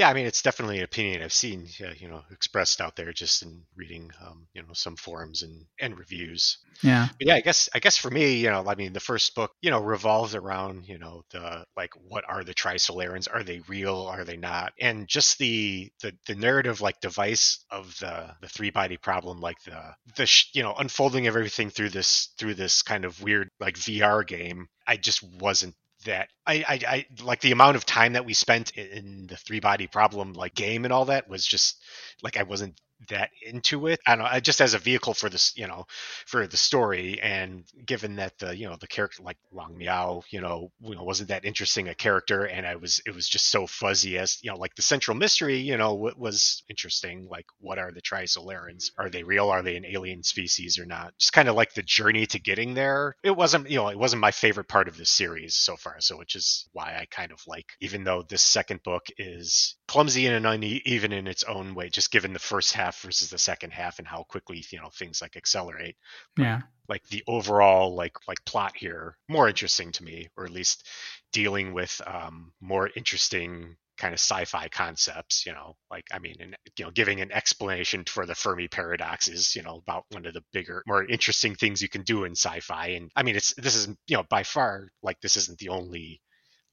[0.00, 3.12] Yeah, I mean, it's definitely an opinion I've seen, uh, you know, expressed out there
[3.12, 6.56] just in reading, um, you know, some forums and, and reviews.
[6.82, 7.08] Yeah.
[7.18, 9.52] But yeah, I guess, I guess for me, you know, I mean, the first book,
[9.60, 13.28] you know, revolves around, you know, the, like, what are the Trisolarans?
[13.30, 14.06] Are they real?
[14.10, 14.72] Are they not?
[14.80, 19.62] And just the, the, the narrative, like, device of the, the three body problem, like
[19.64, 23.50] the, the, sh- you know, unfolding of everything through this, through this kind of weird,
[23.60, 28.14] like, VR game, I just wasn't that I, I, I like the amount of time
[28.14, 31.82] that we spent in the three body problem like game and all that was just
[32.22, 34.00] like I wasn't that into it.
[34.06, 35.86] I don't know, just as a vehicle for this, you know,
[36.26, 37.20] for the story.
[37.20, 41.02] And given that the, you know, the character like Wang Miao, you know, you know,
[41.02, 44.50] wasn't that interesting a character, and I was, it was just so fuzzy as, you
[44.50, 47.26] know, like the central mystery, you know, was interesting.
[47.30, 48.90] Like, what are the Trisolarans?
[48.98, 49.48] Are they real?
[49.48, 51.14] Are they an alien species or not?
[51.18, 53.16] Just kind of like the journey to getting there.
[53.22, 55.96] It wasn't, you know, it wasn't my favorite part of the series so far.
[56.00, 60.26] So, which is why I kind of like, even though this second book is clumsy
[60.26, 63.72] and uneven in its own way, just given the first half half versus the second
[63.72, 65.96] half and how quickly you know things like accelerate.
[66.36, 66.62] Yeah.
[66.88, 70.88] like the overall like like plot here more interesting to me or at least
[71.32, 76.56] dealing with um more interesting kind of sci-fi concepts you know like i mean and
[76.78, 80.34] you know giving an explanation for the fermi paradox is you know about one of
[80.34, 82.88] the bigger more interesting things you can do in sci-fi.
[82.88, 86.20] And i mean it's this is you know by far like this isn't the only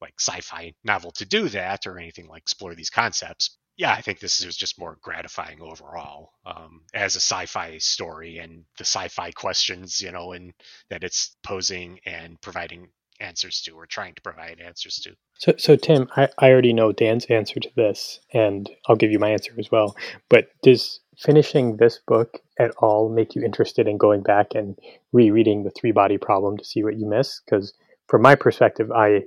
[0.00, 4.18] like sci-fi novel to do that or anything like explore these concepts yeah, I think
[4.18, 10.00] this is just more gratifying overall um, as a sci-fi story and the sci-fi questions,
[10.00, 10.52] you know, and
[10.90, 12.88] that it's posing and providing
[13.20, 15.14] answers to or trying to provide answers to.
[15.38, 19.20] So, so Tim, I, I already know Dan's answer to this, and I'll give you
[19.20, 19.96] my answer as well.
[20.28, 24.76] But does finishing this book at all make you interested in going back and
[25.12, 27.40] rereading the three body problem to see what you miss?
[27.44, 27.72] Because
[28.08, 29.22] from my perspective, I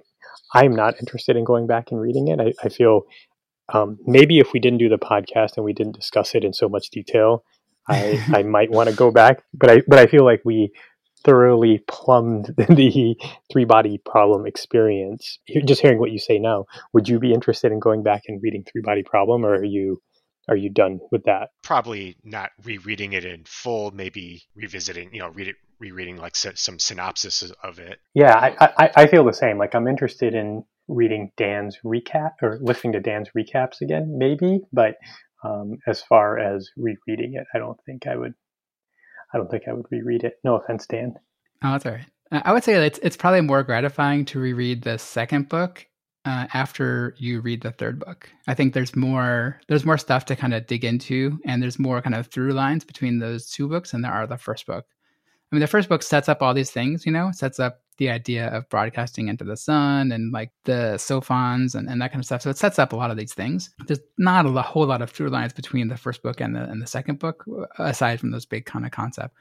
[0.53, 2.41] I'm not interested in going back and reading it.
[2.41, 3.05] I, I feel
[3.73, 6.69] um, maybe if we didn't do the podcast and we didn't discuss it in so
[6.69, 7.43] much detail,
[7.87, 9.43] I, I might want to go back.
[9.53, 10.71] But I but I feel like we
[11.23, 13.15] thoroughly plumbed the
[13.51, 15.39] three body problem experience.
[15.65, 18.63] Just hearing what you say now, would you be interested in going back and reading
[18.63, 20.01] three body problem, or are you
[20.49, 21.49] are you done with that?
[21.63, 23.91] Probably not rereading it in full.
[23.91, 27.99] Maybe revisiting, you know, read it, rereading like some synopsis of it.
[28.13, 29.57] Yeah, I, I, I feel the same.
[29.57, 34.61] Like I'm interested in reading Dan's recap or listening to Dan's recaps again, maybe.
[34.71, 34.95] But
[35.43, 38.33] um, as far as rereading it, I don't think I would.
[39.33, 40.33] I don't think I would reread it.
[40.43, 41.13] No offense, Dan.
[41.63, 42.05] Oh, that's all right.
[42.31, 45.85] I would say it's it's probably more gratifying to reread the second book
[46.25, 48.29] uh, after you read the third book.
[48.47, 52.01] I think there's more there's more stuff to kind of dig into, and there's more
[52.01, 54.85] kind of through lines between those two books than there are the first book.
[55.51, 58.09] I mean, the first book sets up all these things, you know, sets up the
[58.09, 62.25] idea of broadcasting into the sun and like the sophons and, and that kind of
[62.25, 62.41] stuff.
[62.41, 63.69] So it sets up a lot of these things.
[63.85, 66.81] There's not a whole lot of through lines between the first book and the and
[66.81, 67.45] the second book,
[67.77, 69.35] aside from those big kind of concept.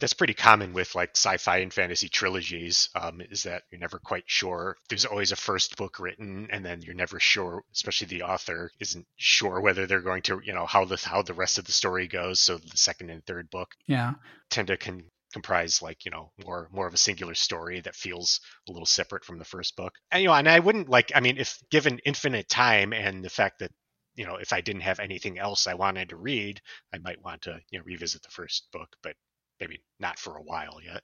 [0.00, 2.90] That's pretty common with like sci-fi and fantasy trilogies.
[2.94, 4.76] Um, is that you're never quite sure.
[4.88, 7.62] There's always a first book written, and then you're never sure.
[7.72, 11.32] Especially the author isn't sure whether they're going to, you know, how the how the
[11.32, 12.40] rest of the story goes.
[12.40, 14.14] So the second and third book, yeah,
[14.50, 18.40] tend to can comprise like you know more more of a singular story that feels
[18.68, 19.92] a little separate from the first book.
[20.12, 23.28] And you know and i wouldn't like i mean if given infinite time and the
[23.28, 23.72] fact that
[24.14, 26.60] you know if i didn't have anything else i wanted to read
[26.94, 29.16] i might want to you know revisit the first book but
[29.60, 31.02] maybe not for a while yet.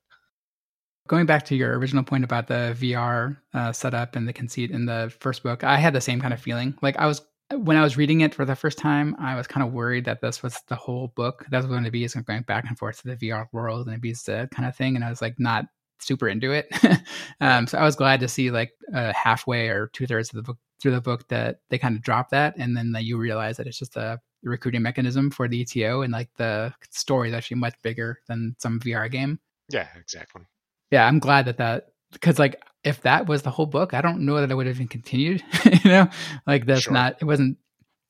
[1.09, 4.87] Going back to your original point about the vr uh, setup and the conceit in
[4.87, 6.79] the first book i had the same kind of feeling.
[6.83, 7.21] Like i was
[7.53, 10.21] when I was reading it for the first time, I was kind of worried that
[10.21, 11.45] this was the whole book.
[11.51, 13.97] That was going to be is going back and forth to the VR world and
[13.97, 15.67] it be the kind of thing, and I was like not
[15.99, 16.69] super into it.
[17.41, 20.43] um, so I was glad to see like uh, halfway or two thirds of the
[20.43, 23.57] book through the book that they kind of drop that, and then that you realize
[23.57, 27.59] that it's just a recruiting mechanism for the ETO, and like the story is actually
[27.59, 29.41] much bigger than some VR game.
[29.69, 30.43] Yeah, exactly.
[30.91, 34.21] Yeah, I'm glad that that because like if that was the whole book, I don't
[34.21, 35.43] know that I would have even continued.
[35.85, 36.09] you know,
[36.47, 36.93] like that's sure.
[36.93, 37.17] not.
[37.21, 37.59] It wasn't.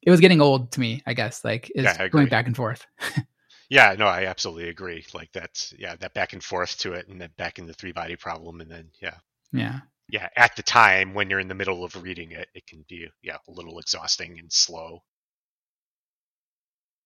[0.02, 1.02] It was getting old to me.
[1.06, 2.86] I guess like is yeah, going back and forth.
[3.68, 5.04] yeah, no, I absolutely agree.
[5.12, 7.92] Like that's yeah, that back and forth to it, and then back in the three
[7.92, 9.16] body problem, and then yeah,
[9.52, 10.28] yeah, yeah.
[10.36, 13.38] At the time when you're in the middle of reading it, it can be yeah
[13.48, 15.02] a little exhausting and slow.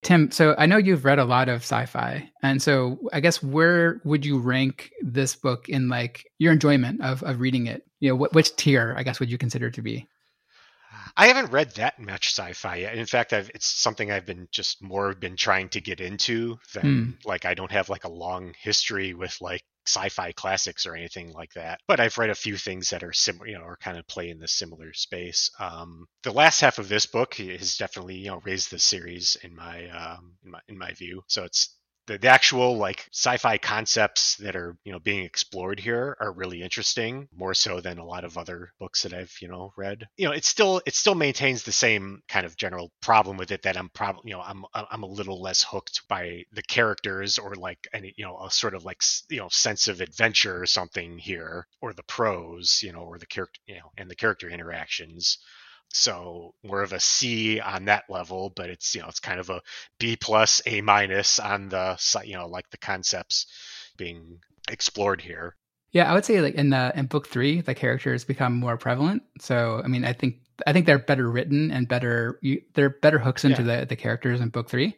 [0.04, 4.00] Tim, so I know you've read a lot of sci-fi, and so I guess where
[4.04, 7.86] would you rank this book in like your enjoyment of of reading it?
[8.00, 10.06] You know, wh- which tier I guess would you consider to be?
[11.16, 12.96] I haven't read that much sci-fi yet.
[12.96, 16.82] In fact, I've, it's something I've been just more been trying to get into than
[16.82, 17.24] mm.
[17.24, 21.52] like I don't have like a long history with like sci-fi classics or anything like
[21.54, 21.80] that.
[21.86, 24.30] But I've read a few things that are similar, you know, or kind of play
[24.30, 25.50] in the similar space.
[25.60, 29.54] Um, the last half of this book has definitely, you know, raised the series in
[29.54, 31.22] my um, in my in my view.
[31.28, 31.76] So it's
[32.06, 36.62] the, the actual like sci-fi concepts that are you know being explored here are really
[36.62, 40.06] interesting more so than a lot of other books that i've you know read.
[40.16, 43.62] You know it still it still maintains the same kind of general problem with it
[43.62, 47.54] that i'm probably you know i'm i'm a little less hooked by the characters or
[47.54, 51.18] like any you know a sort of like you know sense of adventure or something
[51.18, 55.38] here or the prose you know or the character you know and the character interactions
[55.94, 59.48] so more of a C on that level, but it's you know it's kind of
[59.48, 59.62] a
[59.98, 63.46] B plus A minus on the you know like the concepts
[63.96, 65.54] being explored here.
[65.92, 69.22] Yeah, I would say like in the in book three, the characters become more prevalent.
[69.40, 73.20] So I mean, I think I think they're better written and better you, they're better
[73.20, 73.80] hooks into yeah.
[73.80, 74.96] the the characters in book three.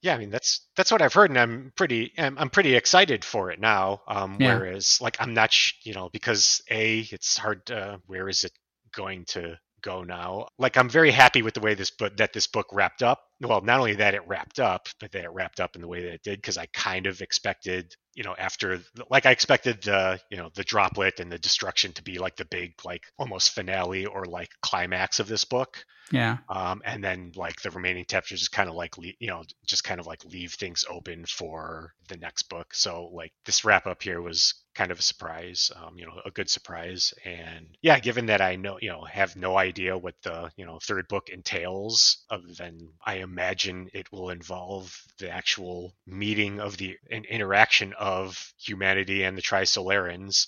[0.00, 3.22] Yeah, I mean that's that's what I've heard, and I'm pretty I'm, I'm pretty excited
[3.22, 4.00] for it now.
[4.08, 4.56] Um, yeah.
[4.56, 7.66] Whereas like I'm not sh- you know because a it's hard.
[7.66, 8.52] To, where is it
[8.94, 10.48] going to go now.
[10.58, 13.27] Like I'm very happy with the way this book that this book wrapped up.
[13.40, 16.02] Well, not only that it wrapped up, but that it wrapped up in the way
[16.02, 18.80] that it did because I kind of expected, you know, after
[19.10, 22.44] like I expected the, you know, the droplet and the destruction to be like the
[22.46, 25.84] big like almost finale or like climax of this book.
[26.10, 26.38] Yeah.
[26.48, 30.00] Um, and then like the remaining chapters just kind of like you know just kind
[30.00, 32.74] of like leave things open for the next book.
[32.74, 36.30] So like this wrap up here was kind of a surprise, um, you know, a
[36.30, 37.12] good surprise.
[37.24, 40.78] And yeah, given that I know you know have no idea what the you know
[40.82, 46.96] third book entails, other than I imagine it will involve the actual meeting of the
[47.10, 50.46] an interaction of humanity and the Trisolarans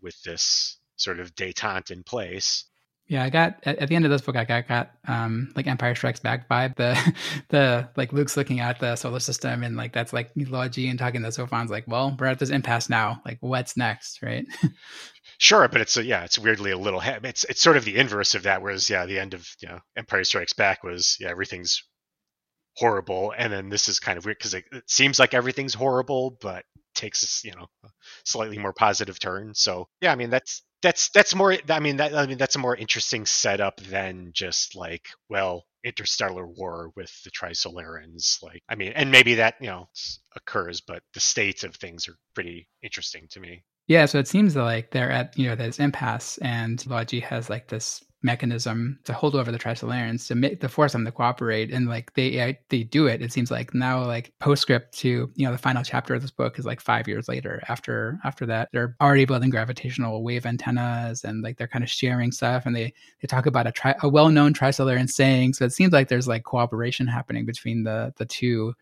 [0.00, 2.64] with this sort of detente in place.
[3.08, 5.66] Yeah, I got at, at, the end of this book, I got, got um, like
[5.66, 6.76] Empire Strikes Back vibe.
[6.76, 6.96] The
[7.48, 10.96] the like Luke's looking at the solar system, and like that's like Luo Ji and
[10.96, 13.20] talking to Sophon's like, well, we're at this impasse now.
[13.26, 14.46] Like, what's next, right?
[15.38, 17.02] sure, but it's a, yeah, it's weirdly a little.
[17.04, 18.62] It's it's sort of the inverse of that.
[18.62, 21.82] Whereas yeah, the end of you know Empire Strikes Back was yeah everything's
[22.76, 26.36] horrible, and then this is kind of weird because it, it seems like everything's horrible,
[26.40, 26.64] but
[26.94, 27.88] takes you know a
[28.24, 29.54] slightly more positive turn.
[29.54, 31.56] So yeah, I mean that's that's that's more.
[31.68, 36.46] I mean that I mean that's a more interesting setup than just like well interstellar
[36.46, 38.42] war with the Trisolarans.
[38.42, 39.88] Like I mean, and maybe that you know
[40.36, 43.64] occurs, but the states of things are pretty interesting to me.
[43.86, 47.50] Yeah, so it seems like they're at you know this impasse, and Luo Ji has
[47.50, 51.72] like this mechanism to hold over the Trisolarans to make to force them to cooperate,
[51.72, 53.22] and like they they do it.
[53.22, 56.58] It seems like now like postscript to you know the final chapter of this book
[56.58, 57.62] is like five years later.
[57.68, 62.32] After after that, they're already building gravitational wave antennas, and like they're kind of sharing
[62.32, 65.54] stuff, and they they talk about a tri- a well known Trisolaran saying.
[65.54, 68.74] So it seems like there's like cooperation happening between the the two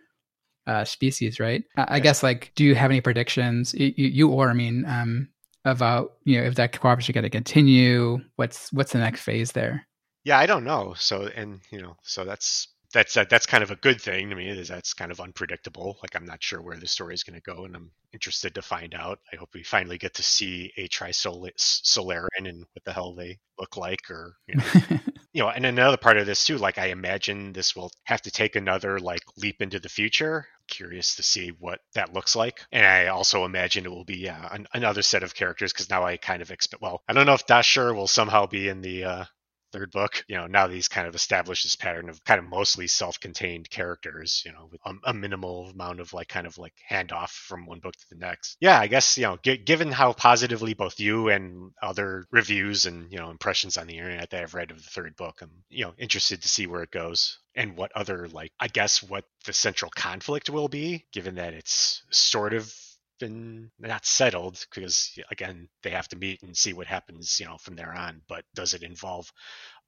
[0.67, 1.65] uh, species, right?
[1.77, 3.75] I, I guess like, do you have any predictions?
[3.75, 5.29] You, you or I mean, um,
[5.69, 8.19] about you know if that cooperation going to continue?
[8.37, 9.87] What's what's the next phase there?
[10.25, 10.95] Yeah i don't know.
[10.97, 14.37] So and you know so that's that's uh, that's kind of a good thing to
[14.37, 17.39] me is that's kind of unpredictable like i'm not sure where the story is going
[17.39, 20.73] to go and i'm interested to find out i hope we finally get to see
[20.77, 24.65] a trisolaran and what the hell they look like or you know,
[25.33, 28.31] you know and another part of this too like i imagine this will have to
[28.31, 32.61] take another like leap into the future curious to see what that looks like.
[32.71, 36.05] And I also imagine it will be yeah, an, another set of characters because now
[36.05, 36.83] I kind of expect.
[36.83, 39.25] Well, I don't know if Da Shi will somehow be in the uh,
[39.73, 40.25] third book.
[40.29, 44.43] You know, now these kind of established this pattern of kind of mostly self-contained characters.
[44.45, 47.81] You know, with a, a minimal amount of like kind of like handoff from one
[47.81, 48.57] book to the next.
[48.61, 53.11] Yeah, I guess you know, g- given how positively both you and other reviews and
[53.13, 55.85] you know impressions on the internet that I've read of the third book, I'm you
[55.85, 59.53] know interested to see where it goes and what other like I guess what the
[59.53, 62.73] central conflict will be, given that it's sort of
[63.19, 67.57] been not settled because again they have to meet and see what happens you know
[67.59, 69.31] from there on but does it involve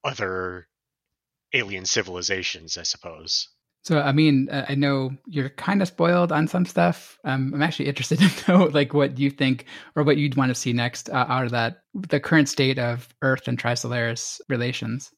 [0.04, 0.66] other
[1.52, 3.48] alien civilizations i suppose?
[3.82, 7.18] So i mean uh, i know you're kind of spoiled on some stuff.
[7.24, 9.66] Um, i'm actually interested to know like what you think
[9.96, 13.08] or what you'd want to see next uh, out of that the current state of
[13.22, 15.10] earth and trisolaris relations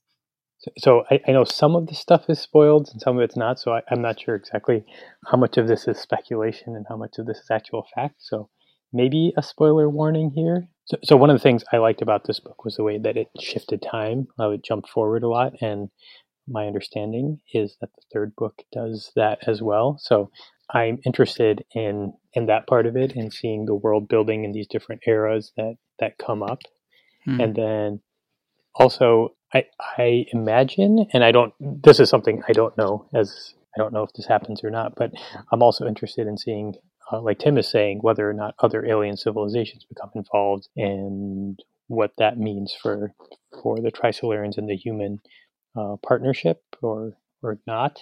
[0.78, 3.58] so I, I, know some of the stuff is spoiled and some of it's not.
[3.58, 4.84] So I, am not sure exactly
[5.26, 8.16] how much of this is speculation and how much of this is actual fact.
[8.18, 8.48] So
[8.92, 10.68] maybe a spoiler warning here.
[10.84, 13.16] So, so one of the things I liked about this book was the way that
[13.16, 14.28] it shifted time.
[14.38, 15.90] How it jumped forward a lot, and
[16.48, 19.96] my understanding is that the third book does that as well.
[20.00, 20.30] So
[20.70, 24.66] I'm interested in in that part of it and seeing the world building in these
[24.66, 26.60] different eras that that come up,
[27.24, 27.40] hmm.
[27.40, 28.00] and then
[28.74, 29.64] also I,
[29.98, 34.02] I imagine, and I don't, this is something I don't know as I don't know
[34.02, 35.12] if this happens or not, but
[35.50, 36.74] I'm also interested in seeing,
[37.10, 42.12] uh, like Tim is saying, whether or not other alien civilizations become involved and what
[42.18, 43.14] that means for
[43.62, 45.20] for the Trisolarans and the human
[45.76, 47.98] uh, partnership or or not.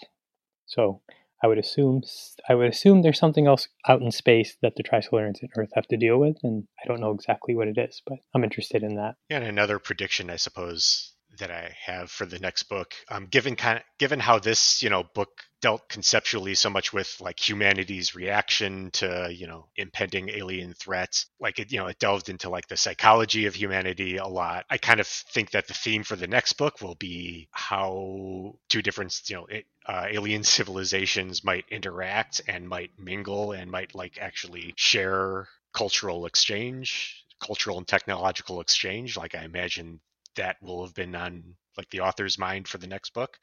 [0.66, 1.02] So
[1.42, 2.02] I would assume
[2.48, 5.86] I would assume there's something else out in space that the Trisolarans and Earth have
[5.88, 8.96] to deal with, and I don't know exactly what it is, but I'm interested in
[8.96, 9.14] that.
[9.28, 11.09] Yeah, and another prediction, I suppose,
[11.40, 12.94] that I have for the next book.
[13.10, 15.28] Um, given kind of given how this you know book
[15.60, 21.58] dealt conceptually so much with like humanity's reaction to you know impending alien threats, like
[21.58, 24.64] it you know it delved into like the psychology of humanity a lot.
[24.70, 28.82] I kind of think that the theme for the next book will be how two
[28.82, 34.18] different you know it, uh, alien civilizations might interact and might mingle and might like
[34.20, 40.00] actually share cultural exchange cultural and technological exchange like i imagine
[40.40, 41.42] that will have been on
[41.76, 43.38] like the author's mind for the next book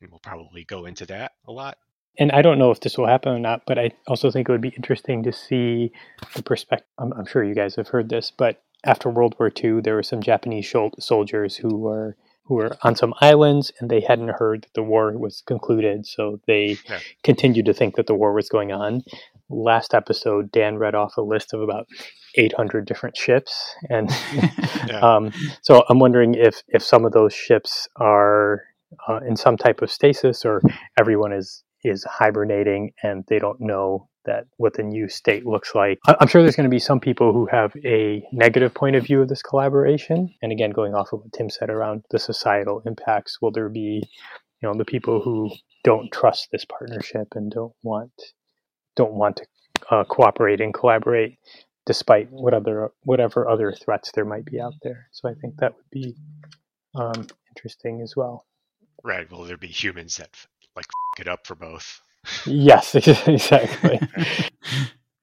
[0.00, 1.78] and we'll probably go into that a lot
[2.18, 4.52] and I don't know if this will happen or not, but I also think it
[4.52, 5.92] would be interesting to see
[6.34, 6.86] the perspective.
[6.98, 10.02] I'm, I'm sure you guys have heard this, but after World War II, there were
[10.02, 14.74] some Japanese soldiers who were who were on some islands and they hadn't heard that
[14.74, 16.98] the war was concluded, so they yeah.
[17.22, 19.04] continued to think that the war was going on.
[19.50, 21.86] Last episode, Dan read off a list of about
[22.36, 24.08] 800 different ships, and
[24.86, 25.00] yeah.
[25.02, 25.32] um,
[25.62, 28.62] so I'm wondering if if some of those ships are
[29.08, 30.62] uh, in some type of stasis, or
[30.98, 35.98] everyone is is hibernating and they don't know that what the new state looks like.
[36.06, 39.22] I'm sure there's going to be some people who have a negative point of view
[39.22, 40.34] of this collaboration.
[40.42, 44.02] And again, going off of what Tim said around the societal impacts, will there be,
[44.60, 45.50] you know, the people who
[45.84, 48.12] don't trust this partnership and don't want
[48.96, 49.46] don't want to
[49.90, 51.38] uh, cooperate and collaborate
[51.86, 55.08] despite what other whatever other threats there might be out there.
[55.12, 56.16] So I think that would be
[56.94, 58.46] um, interesting as well.
[59.02, 59.30] Right.
[59.30, 60.30] Will there be humans that
[60.76, 62.00] like f- it up for both?
[62.46, 62.94] yes,
[63.26, 64.00] exactly.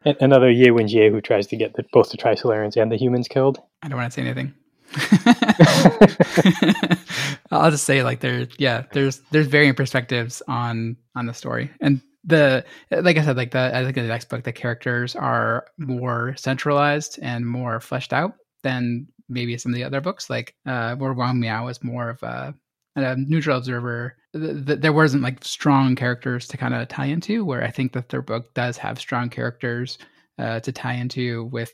[0.21, 3.59] Another Ye Wenjie who tries to get the, both the Trisolarans and the humans killed.
[3.83, 4.53] I don't want to say anything.
[7.51, 11.99] I'll just say like there's yeah there's there's varying perspectives on on the story and
[12.23, 15.67] the like I said like the I think in the next book the characters are
[15.77, 20.95] more centralized and more fleshed out than maybe some of the other books like uh
[20.95, 22.55] where Wang Miao is more of a
[23.03, 27.45] a neutral observer, th- th- there wasn't like strong characters to kind of tie into.
[27.45, 29.97] Where I think that their book does have strong characters
[30.39, 31.73] uh, to tie into with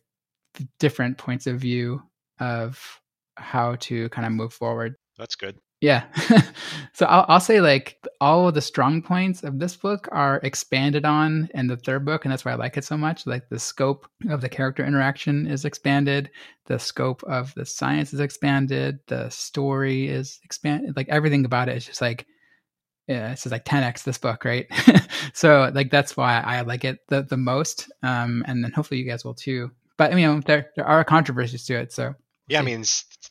[0.80, 2.02] different points of view
[2.39, 3.00] of
[3.38, 4.96] how to kind of move forward.
[5.18, 5.58] That's good.
[5.84, 6.05] Yeah.
[6.93, 11.03] so I'll, I'll say like all of the strong points of this book are expanded
[11.03, 13.27] on in the third book, and that's why I like it so much.
[13.27, 16.31] Like the scope of the character interaction is expanded,
[16.67, 20.95] the scope of the science is expanded, the story is expanded.
[20.95, 22.27] Like everything about it is just like
[23.09, 24.67] yeah, it's just like 10x this book, right?
[25.34, 27.91] so like that's why I like it the the most.
[28.03, 29.69] Um, and then hopefully you guys will too.
[29.97, 32.15] But you know there there are controversies to it, so
[32.47, 32.86] yeah, I mean,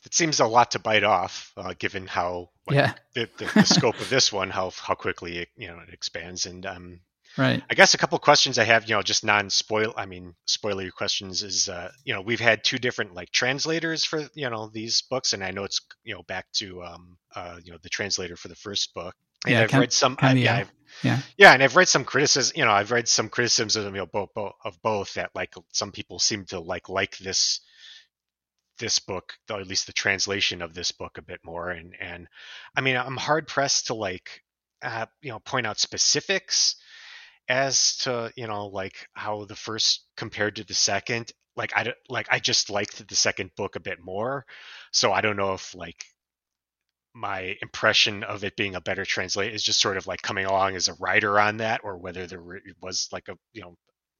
[0.05, 2.93] it seems a lot to bite off, uh, given how like, yeah.
[3.13, 6.45] the, the, the scope of this one, how how quickly it, you know it expands,
[6.45, 6.99] and um,
[7.37, 7.61] right.
[7.69, 11.43] I guess a couple questions I have, you know, just non-spoil, I mean, spoilery questions
[11.43, 15.33] is, uh, you know, we've had two different like translators for you know these books,
[15.33, 18.47] and I know it's you know back to um, uh, you know, the translator for
[18.47, 19.15] the first book,
[19.45, 20.71] and yeah, I've read some, I, yeah, I've,
[21.03, 23.91] yeah, yeah, and I've read some criticism, you know, I've read some criticisms of you
[23.91, 27.59] know both, both of both that like some people seem to like like this
[28.79, 31.69] this book, or at least the translation of this book, a bit more.
[31.69, 32.27] And and
[32.75, 34.41] I mean, I'm hard pressed to like
[34.81, 36.75] uh, you know point out specifics
[37.49, 41.31] as to you know like how the first compared to the second.
[41.55, 44.45] Like I like I just liked the second book a bit more,
[44.91, 46.03] so I don't know if like
[47.13, 50.75] my impression of it being a better translate is just sort of like coming along
[50.75, 52.41] as a writer on that, or whether there
[52.81, 53.75] was like a you know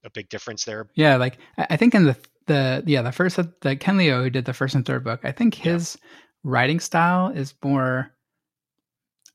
[0.06, 0.88] a big difference there.
[0.96, 2.18] Yeah, like I think in the
[2.48, 5.32] the yeah the first the Ken Liu who did the first and third book, I
[5.32, 6.10] think his yeah.
[6.44, 8.12] writing style is more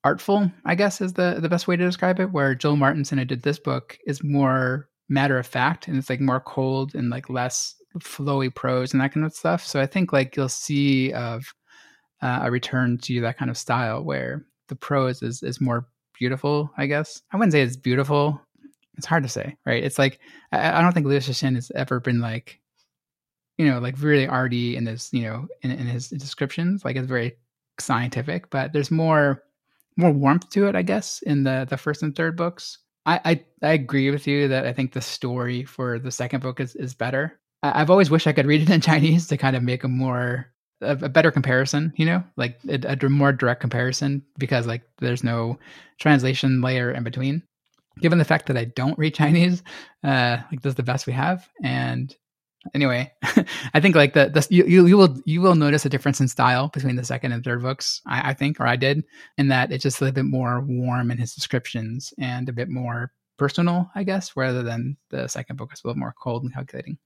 [0.04, 0.50] artful.
[0.64, 2.32] I guess is the the best way to describe it.
[2.32, 6.20] Where Joel Martinsen who did this book is more matter of fact and it's like
[6.20, 9.64] more cold and like less flowy prose and that kind of stuff.
[9.64, 11.44] So I think like you'll see of
[12.22, 15.88] uh, a return to that kind of style where the prose is is more
[16.18, 16.70] beautiful.
[16.76, 18.40] I guess I wouldn't say it's beautiful.
[18.96, 19.82] It's hard to say, right?
[19.82, 20.18] It's like
[20.52, 22.60] I, I don't think Liu Cixin has ever been like
[23.58, 26.84] you know, like really arty in his, you know, in, in his descriptions.
[26.84, 27.36] Like it's very
[27.78, 29.42] scientific, but there's more
[29.96, 32.78] more warmth to it, I guess, in the the first and third books.
[33.04, 36.60] I I, I agree with you that I think the story for the second book
[36.60, 37.38] is is better.
[37.62, 39.88] I, have always wished I could read it in Chinese to kind of make a
[39.88, 40.46] more
[40.80, 45.24] a, a better comparison, you know, like a, a more direct comparison because like there's
[45.24, 45.58] no
[45.98, 47.42] translation layer in between
[48.00, 49.62] given the fact that I don't read Chinese,
[50.04, 52.14] uh, like this is the best we have, and
[52.74, 53.12] anyway,
[53.74, 56.68] I think like the, the you, you will you will notice a difference in style
[56.68, 58.00] between the second and third books.
[58.06, 59.04] I, I think, or I did,
[59.36, 62.68] in that it's just a little bit more warm in his descriptions and a bit
[62.68, 66.52] more personal, I guess, rather than the second book is a little more cold and
[66.52, 66.98] calculating.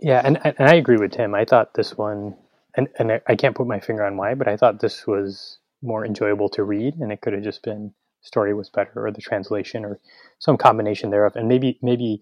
[0.00, 1.34] Yeah, and, and I agree with Tim.
[1.34, 2.36] I thought this one,
[2.76, 6.06] and, and I can't put my finger on why, but I thought this was more
[6.06, 7.92] enjoyable to read, and it could have just been
[8.22, 9.98] story was better, or the translation, or
[10.38, 11.36] some combination thereof.
[11.36, 12.20] And maybe maybe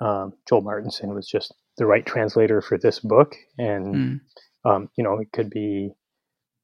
[0.00, 4.20] um, Joel Martinsen was just the right translator for this book, and mm.
[4.64, 5.90] um, you know it could be.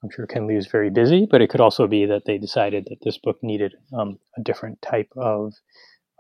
[0.03, 2.87] I'm sure Ken Liu is very busy, but it could also be that they decided
[2.89, 5.53] that this book needed um, a different type of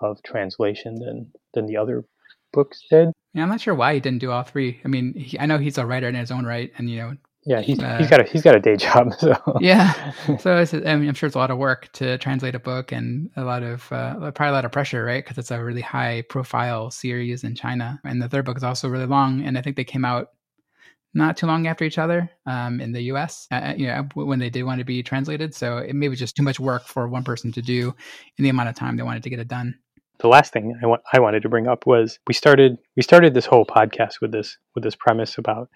[0.01, 2.05] of translation than than the other
[2.53, 3.11] books did.
[3.35, 4.81] Yeah, I'm not sure why he didn't do all three.
[4.85, 7.17] I mean, he, I know he's a writer in his own right, and you know,
[7.49, 9.15] yeah, he's uh, he's got a he's got a day job.
[9.15, 12.55] So yeah, so it's, I mean, I'm sure it's a lot of work to translate
[12.55, 15.25] a book and a lot of uh, probably a lot of pressure, right?
[15.25, 18.87] Because it's a really high profile series in China, and the third book is also
[18.91, 19.43] really long.
[19.43, 20.29] And I think they came out
[21.15, 23.49] not too long after each other um, in the U.S.
[23.51, 26.37] Uh, uh, you know, when they did want to be translated, so it maybe just
[26.37, 27.95] too much work for one person to do
[28.37, 29.75] in the amount of time they wanted to get it done
[30.21, 33.35] the last thing I want I wanted to bring up was we started we started
[33.35, 35.71] this whole podcast with this with this premise about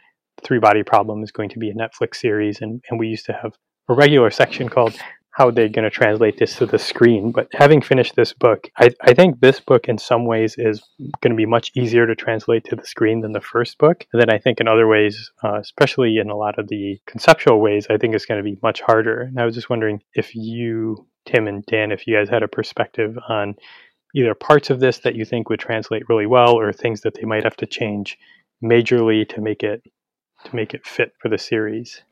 [0.45, 3.33] three body problem is going to be a Netflix series and, and we used to
[3.33, 3.53] have
[3.89, 4.97] a regular section called
[5.33, 7.33] how they're going to translate this to the screen.
[7.33, 10.83] But having finished this book, I, I think this book in some ways is
[11.23, 14.07] going to be much easier to translate to the screen than the first book.
[14.13, 17.61] And then I think in other ways, uh, especially in a lot of the conceptual
[17.61, 19.23] ways, I think it's going to be much harder.
[19.23, 22.49] And I was just wondering if you, Tim and Dan, if you guys had a
[22.49, 23.55] perspective on
[24.15, 27.25] either parts of this that you think would translate really well or things that they
[27.25, 28.19] might have to change
[28.63, 29.83] majorly to make it
[30.45, 32.03] to make it fit for the series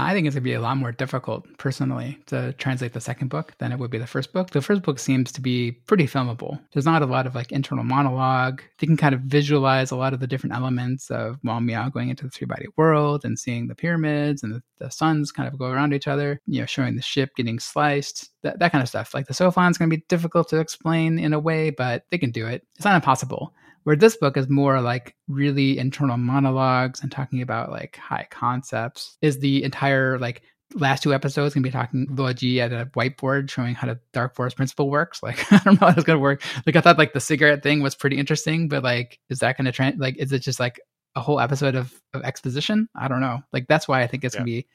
[0.00, 3.28] I think it's going to be a lot more difficult personally to translate the second
[3.28, 4.50] book than it would be the first book.
[4.50, 6.60] The first book seems to be pretty filmable.
[6.72, 8.62] There's not a lot of like internal monologue.
[8.78, 12.10] They can kind of visualize a lot of the different elements of Wang Miao going
[12.10, 15.58] into the three body world and seeing the pyramids and the, the, suns kind of
[15.58, 18.88] go around each other, you know, showing the ship getting sliced, that, that kind of
[18.88, 19.14] stuff.
[19.14, 22.18] Like the Sophon is going to be difficult to explain in a way, but they
[22.18, 22.64] can do it.
[22.76, 23.52] It's not impossible.
[23.88, 29.16] Where this book is more like really internal monologues and talking about like high concepts.
[29.22, 30.42] Is the entire like
[30.74, 34.34] last two episodes gonna be talking Luo Ji at a whiteboard showing how the dark
[34.34, 35.20] forest principle works.
[35.22, 36.42] Like I don't know how it's gonna work.
[36.66, 39.72] Like I thought like the cigarette thing was pretty interesting, but like is that gonna
[39.72, 40.78] trend like is it just like
[41.16, 42.90] a whole episode of, of exposition?
[42.94, 43.40] I don't know.
[43.54, 44.40] Like that's why I think it's yeah.
[44.40, 44.66] gonna be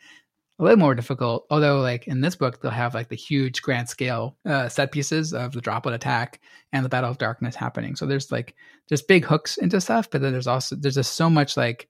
[0.60, 1.46] a little more difficult.
[1.50, 5.34] Although, like in this book, they'll have like the huge grand scale uh, set pieces
[5.34, 6.42] of the droplet attack
[6.72, 7.96] and the Battle of Darkness happening.
[7.96, 8.56] So there's like
[8.88, 11.88] just big hooks into stuff, but then there's also there's just so much like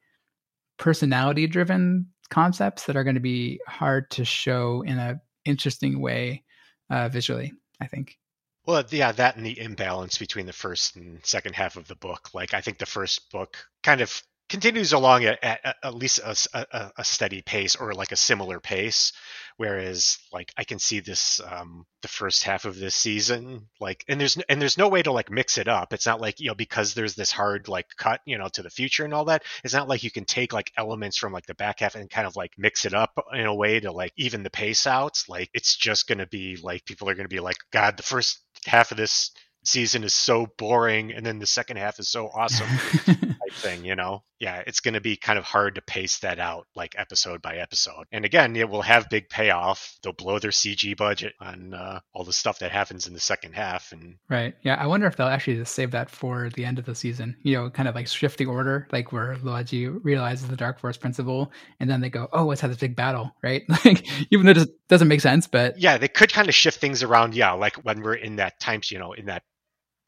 [0.78, 6.44] personality driven concepts that are going to be hard to show in a interesting way
[6.90, 7.54] uh, visually.
[7.82, 8.18] I think.
[8.66, 12.30] Well, yeah, that and the imbalance between the first and second half of the book.
[12.34, 14.24] Like, I think the first book kind of
[14.54, 18.60] continues along at, at, at least a, a, a, steady pace or like a similar
[18.60, 19.12] pace
[19.58, 24.22] whereas like i can see this um the first half of this season like and
[24.22, 25.94] there's and there's no way to like mix it up.
[25.94, 28.70] It's not like you know because there's this hard like cut you know to the
[28.70, 31.56] future and all that it's not like you can take like elements from like the
[31.56, 34.44] back half and kind of like mix it up in a way to like even
[34.44, 35.24] the pace out.
[35.28, 38.92] Like it's just to be like people are to be like god the first half
[38.92, 39.32] of this
[39.64, 42.68] season is so boring and then the second half is so awesome
[43.44, 44.24] type thing you know?
[44.40, 47.58] Yeah it's going to be kind of hard to pace that out like episode by
[47.58, 48.06] episode.
[48.12, 49.98] And again it will have big payoff.
[50.02, 53.54] They'll blow their cg budget on uh, all the stuff that happens in the second
[53.54, 54.56] half and right.
[54.64, 57.36] Yeah i wonder if they'll actually just save that for the end of the season.
[57.42, 60.80] You know kind of like shift the order like where Luo Ji realizes the dark
[60.80, 63.64] forest principle and then they go oh let's have this big battle right?
[63.86, 67.04] Like even though it doesn't make sense but yeah they could kind of shift things
[67.04, 69.44] around yeah like when we're in that times you know in that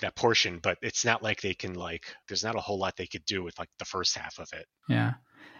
[0.02, 3.08] that portion, but it's not like they can like there's not a whole lot they
[3.08, 4.66] could do with like the first half of it.
[4.90, 5.14] Yeah.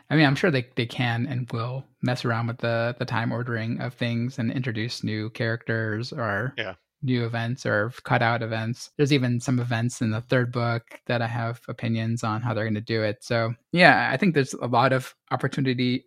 [0.10, 3.32] I mean, I'm sure they, they can and will mess around with the the time
[3.32, 6.74] ordering of things and introduce new characters or yeah.
[7.02, 8.92] new events or cut out events.
[8.98, 12.66] There's even some events in the third book that I have opinions on how they're
[12.66, 13.18] going to do it.
[13.22, 16.06] So, yeah, I think there's a lot of opportunity.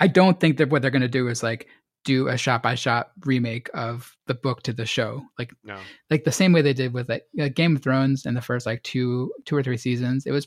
[0.00, 1.68] I don't think that what they're going to do is like
[2.06, 5.22] do a shot by shot remake of the book to the show.
[5.38, 5.78] Like no.
[6.08, 8.82] like the same way they did with like game of thrones in the first like
[8.84, 10.46] two two or three seasons it was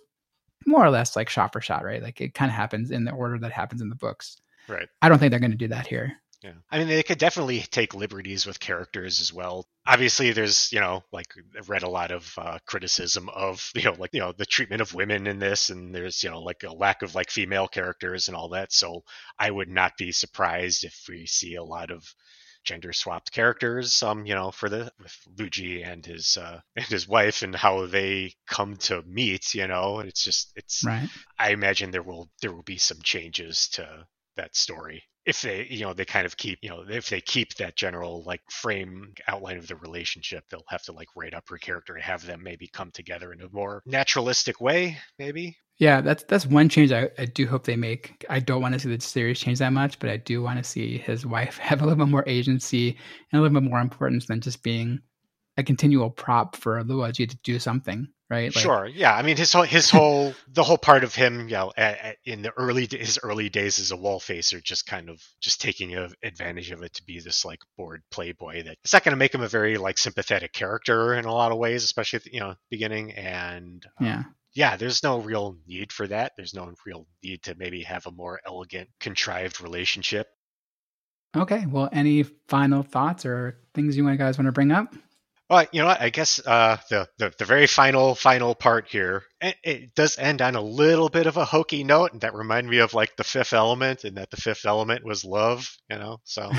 [0.66, 2.02] more or less like shot for shot right?
[2.02, 4.38] Like it kind of happens in the order that happens in the books.
[4.68, 4.88] Right.
[5.02, 6.54] I don't think they're going to do that here yeah.
[6.72, 9.66] I mean, they could definitely take liberties with characters as well.
[9.86, 11.28] Obviously, there's, you know, like
[11.58, 14.82] I've read a lot of uh, criticism of, you know, like, you know, the treatment
[14.82, 18.28] of women in this, and there's, you know, like a lack of like female characters
[18.28, 18.72] and all that.
[18.72, 19.04] So
[19.38, 22.06] I would not be surprised if we see a lot of
[22.64, 26.86] gender swapped characters, um, you know, for the with Luo Ji and his uh, and
[26.86, 31.10] his wife and how they come to meet, you know, and it's just it's right.
[31.38, 34.08] I imagine there will there will be some changes to
[34.40, 37.54] that story if they you know they kind of keep you know if they keep
[37.56, 41.58] that general like frame outline of the relationship they'll have to like write up her
[41.58, 45.56] character and have them maybe come together in a more naturalistic way maybe?
[45.78, 48.26] Yeah that's that's one change I, I do hope they make.
[48.30, 50.64] I don't want to see the series change that much but i do want to
[50.64, 52.98] see his wife have a little bit more agency
[53.32, 55.00] and a little bit more importance than just being
[55.60, 58.54] a continual prop for Luo Ji to do something right?
[58.56, 58.86] Like, sure.
[58.86, 59.14] Yeah.
[59.16, 62.18] I mean, his whole his whole the whole part of him, you know, at, at,
[62.26, 65.96] in the early his early days as a wall facer, just kind of just taking
[66.24, 68.64] advantage of it to be this like bored playboy.
[68.64, 71.52] That it's not going to make him a very like sympathetic character in a lot
[71.52, 73.12] of ways, especially at the, you know beginning.
[73.14, 74.24] And um, yeah.
[74.52, 76.32] Yeah, there's no real need for that.
[76.36, 80.28] There's no real need to maybe have a more elegant, contrived relationship.
[81.38, 81.68] Okay.
[81.68, 84.96] Well, any final thoughts or things you guys want to bring up?
[85.50, 86.00] Well, you know what?
[86.00, 90.44] I guess uh, the, the, the very final final part here it, it, does end
[90.44, 93.24] on a little bit of a hokey note, and that reminded me of like the
[93.24, 95.76] Fifth Element, and that the Fifth Element was love.
[95.90, 96.52] You know, so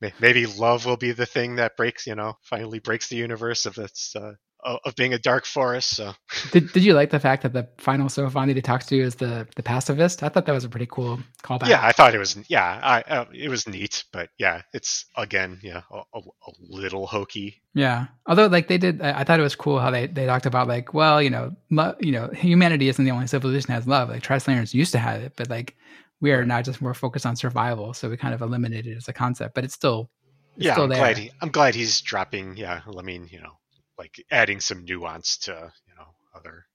[0.20, 2.06] maybe love will be the thing that breaks.
[2.06, 5.96] You know, finally breaks the universe of its uh, of being a dark forest.
[5.96, 6.12] So,
[6.52, 9.16] did, did you like the fact that the final Sophon that he talks to is
[9.16, 10.22] the the pacifist?
[10.22, 11.68] I thought that was a pretty cool callback.
[11.68, 12.38] Yeah, I thought it was.
[12.48, 17.06] Yeah, I uh, it was neat, but yeah, it's again, yeah, a, a, a, little
[17.06, 17.62] hokey.
[17.74, 20.46] Yeah, although like they did, I, I, thought it was cool how they they talked
[20.46, 23.86] about like, well, you know, lo- you know, humanity isn't the only civilization that has
[23.86, 24.08] love.
[24.08, 25.76] Like Trisolarans used to have it, but like
[26.20, 29.08] we are now just more focused on survival, so we kind of eliminated it as
[29.08, 29.54] a concept.
[29.54, 30.10] But it's still
[30.56, 32.56] it's yeah, still I'm glad he, I'm glad he's dropping.
[32.56, 33.58] Yeah, I mean, you know,
[33.98, 36.66] like adding some nuance to you know other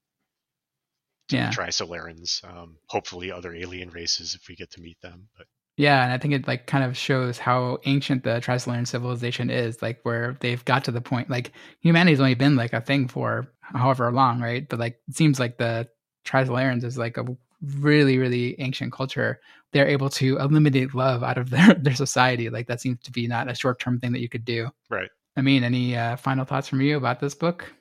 [1.30, 1.52] yeah.
[1.52, 2.44] Trisolarans.
[2.44, 5.28] Um, hopefully, other alien races if we get to meet them.
[5.38, 9.50] But yeah, and I think it like kind of shows how ancient the Trisolaran civilization
[9.50, 11.30] is, like where they've got to the point.
[11.30, 11.52] Like
[11.82, 14.68] humanity's only been like a thing for however long, right?
[14.68, 15.88] But like it seems like the
[16.26, 17.26] Trisolarans is like a
[17.62, 19.40] really, really ancient culture.
[19.74, 22.50] They're able to eliminate love out of their their society.
[22.50, 24.70] Like that seems to be not a short term thing that you could do.
[24.90, 25.10] Right.
[25.38, 27.72] Amin, any uh, final thoughts from you about this book?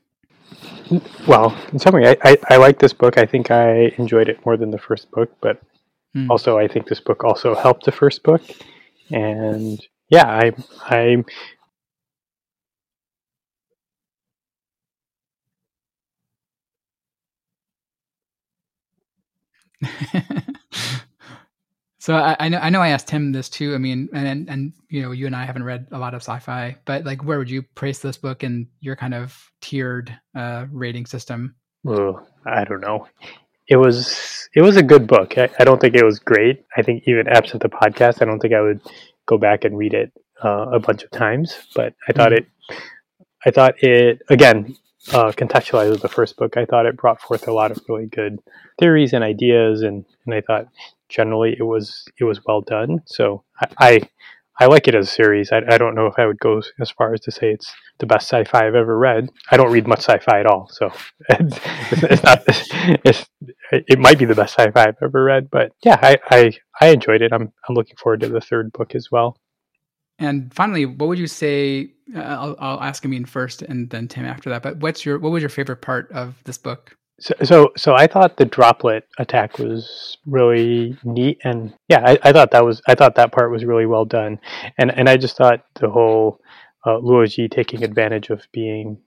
[1.26, 3.16] Well, in summary, I, I, I like this book.
[3.16, 5.60] I think I enjoyed it more than the first book, but
[6.14, 6.28] mm.
[6.30, 8.42] also I think this book also helped the first book.
[9.10, 9.80] And
[10.10, 11.24] yeah, I I
[22.06, 23.74] So I, I, know I know I asked him this too.
[23.74, 26.76] I mean, and and you know, you and I haven't read a lot of sci-fi,
[26.84, 31.06] but like, where would you place this book in your kind of tiered uh, rating
[31.06, 31.56] system?
[31.82, 33.08] Well, I don't know.
[33.66, 35.36] It was it was a good book.
[35.36, 36.64] I, I, don't think it was great.
[36.76, 38.82] I think even absent the podcast, I don't think I would
[39.26, 40.12] go back and read it
[40.44, 41.58] uh, a bunch of times.
[41.74, 42.44] But I thought mm-hmm.
[42.70, 42.78] it.
[43.44, 44.76] I thought it again
[45.12, 46.56] uh, contextualized the first book.
[46.56, 48.38] I thought it brought forth a lot of really good
[48.78, 50.68] theories and ideas, and and I thought
[51.08, 53.00] generally it was it was well done.
[53.06, 54.00] So I I,
[54.58, 55.52] I like it as a series.
[55.52, 58.06] I, I don't know if I would go as far as to say it's the
[58.06, 59.28] best sci-fi I've ever read.
[59.50, 60.90] I don't read much sci-fi at all, so
[61.28, 61.60] it's,
[61.92, 62.42] it's not.
[63.04, 63.26] It's,
[63.72, 67.22] it might be the best sci-fi I've ever read, but yeah, I, I I enjoyed
[67.22, 67.32] it.
[67.32, 69.38] I'm I'm looking forward to the third book as well.
[70.18, 71.92] And finally, what would you say?
[72.14, 74.62] Uh, I'll, I'll ask Amin first, and then Tim after that.
[74.62, 76.96] But what's your what was your favorite part of this book?
[77.18, 82.32] So, so, so I thought the droplet attack was really neat, and yeah, I, I,
[82.32, 84.38] thought that was, I thought that part was really well done,
[84.76, 86.40] and and I just thought the whole
[86.84, 88.98] uh, Luo Ji taking advantage of being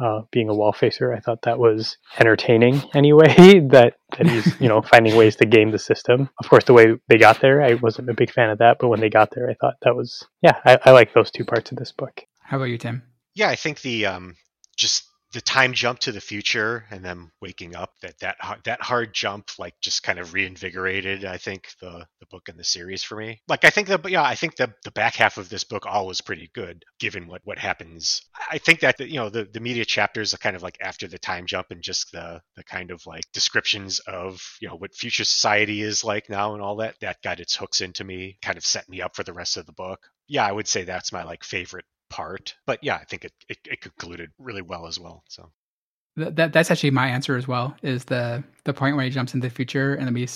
[0.00, 3.26] uh, being a wall facer, I thought that was entertaining anyway.
[3.70, 6.30] that that he's you know finding ways to game the system.
[6.38, 8.88] Of course, the way they got there, I wasn't a big fan of that, but
[8.88, 11.72] when they got there, I thought that was yeah, I, I like those two parts
[11.72, 12.22] of this book.
[12.42, 13.02] How about you, Tim?
[13.34, 14.36] Yeah, I think the um,
[14.76, 19.12] just the time jump to the future and then waking up that that that hard
[19.14, 23.16] jump like just kind of reinvigorated i think the the book and the series for
[23.16, 23.40] me.
[23.48, 26.06] Like i think the yeah i think the the back half of this book all
[26.06, 28.22] was pretty good given what what happens.
[28.50, 31.08] I think that the, you know the the media chapters are kind of like after
[31.08, 34.94] the time jump and just the the kind of like descriptions of you know what
[34.94, 38.56] future society is like now and all that that got its hooks into me kind
[38.58, 40.00] of set me up for the rest of the book.
[40.26, 42.54] Yeah i would say that's my like favorite part.
[42.66, 45.24] But yeah, I think it, it, it concluded really well as well.
[45.28, 45.50] So
[46.16, 47.76] that that's actually my answer as well.
[47.82, 50.28] Is the the point where he jumps into the future, and then we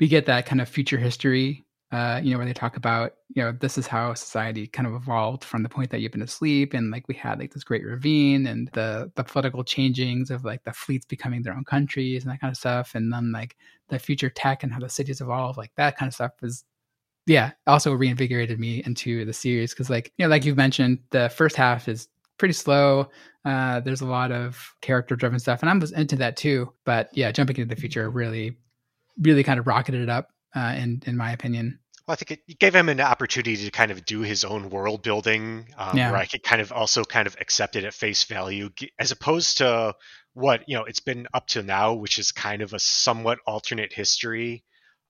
[0.00, 1.64] we get that kind of future history.
[1.92, 4.94] Uh, you know, where they talk about, you know, this is how society kind of
[4.94, 7.84] evolved from the point that you've been asleep, and like we had like this great
[7.84, 12.32] ravine, and the the political changings of like the fleets becoming their own countries and
[12.32, 13.56] that kind of stuff, and then like
[13.90, 16.64] the future tech and how the cities evolve, like that kind of stuff is
[17.26, 21.28] yeah, also reinvigorated me into the series because, like, you know, like you've mentioned, the
[21.30, 22.08] first half is
[22.38, 23.08] pretty slow.
[23.44, 26.72] Uh, there's a lot of character driven stuff, and I was into that too.
[26.84, 28.56] But yeah, jumping into the future really,
[29.20, 30.30] really kind of rocketed it up.
[30.56, 31.78] uh, in in my opinion.
[32.06, 35.02] Well, I think it gave him an opportunity to kind of do his own world
[35.02, 36.10] building, um, Yeah.
[36.12, 39.58] where I could kind of also kind of accept it at face value, as opposed
[39.58, 39.94] to
[40.34, 43.92] what you know it's been up to now, which is kind of a somewhat alternate
[43.92, 44.62] history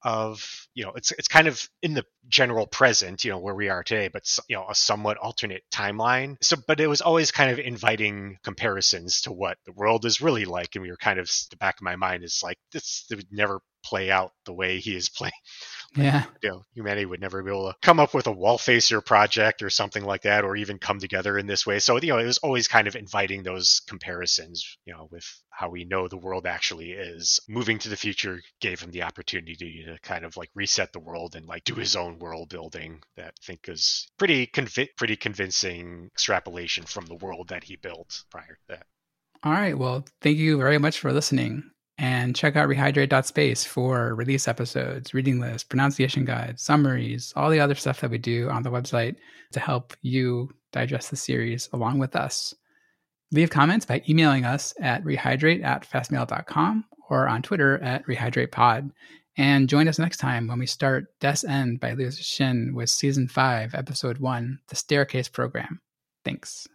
[0.04, 3.68] of you know it's it's kind of in the general present, you know where we
[3.68, 6.36] are today, but you know a somewhat alternate timeline.
[6.42, 10.44] So, but it was always kind of inviting comparisons to what the world is really
[10.44, 13.26] like, and we were kind of the back of my mind is like this would
[13.32, 15.32] never play out the way he is playing
[15.96, 19.00] Yeah, you know, humanity would never be able to come up with a wall facer
[19.00, 21.78] project or something like that, or even come together in this way.
[21.78, 25.70] So, you know, it was always kind of inviting those comparisons, you know, with how
[25.70, 27.40] we know the world actually is.
[27.48, 31.36] Moving to the future gave him the opportunity to kind of like reset the world
[31.36, 36.10] and like do his own world building that I think is pretty convi- pretty convincing
[36.12, 38.86] extrapolation from the world that he built prior to that.
[39.42, 39.76] All right.
[39.76, 41.70] Well, thank you very much for listening.
[41.96, 47.76] And check out rehydrate.space for release episodes, reading lists, pronunciation guides, summaries, all the other
[47.76, 49.14] stuff that we do on the website
[49.52, 52.52] to help you digest the series along with us.
[53.30, 58.90] Leave comments by emailing us at rehydrate at fastmail.com or on Twitter at rehydratepod.
[59.36, 63.28] And join us next time when we start Death's End by Liu Cixin with season
[63.28, 65.80] five, episode one, The Staircase Program.
[66.24, 66.68] Thanks.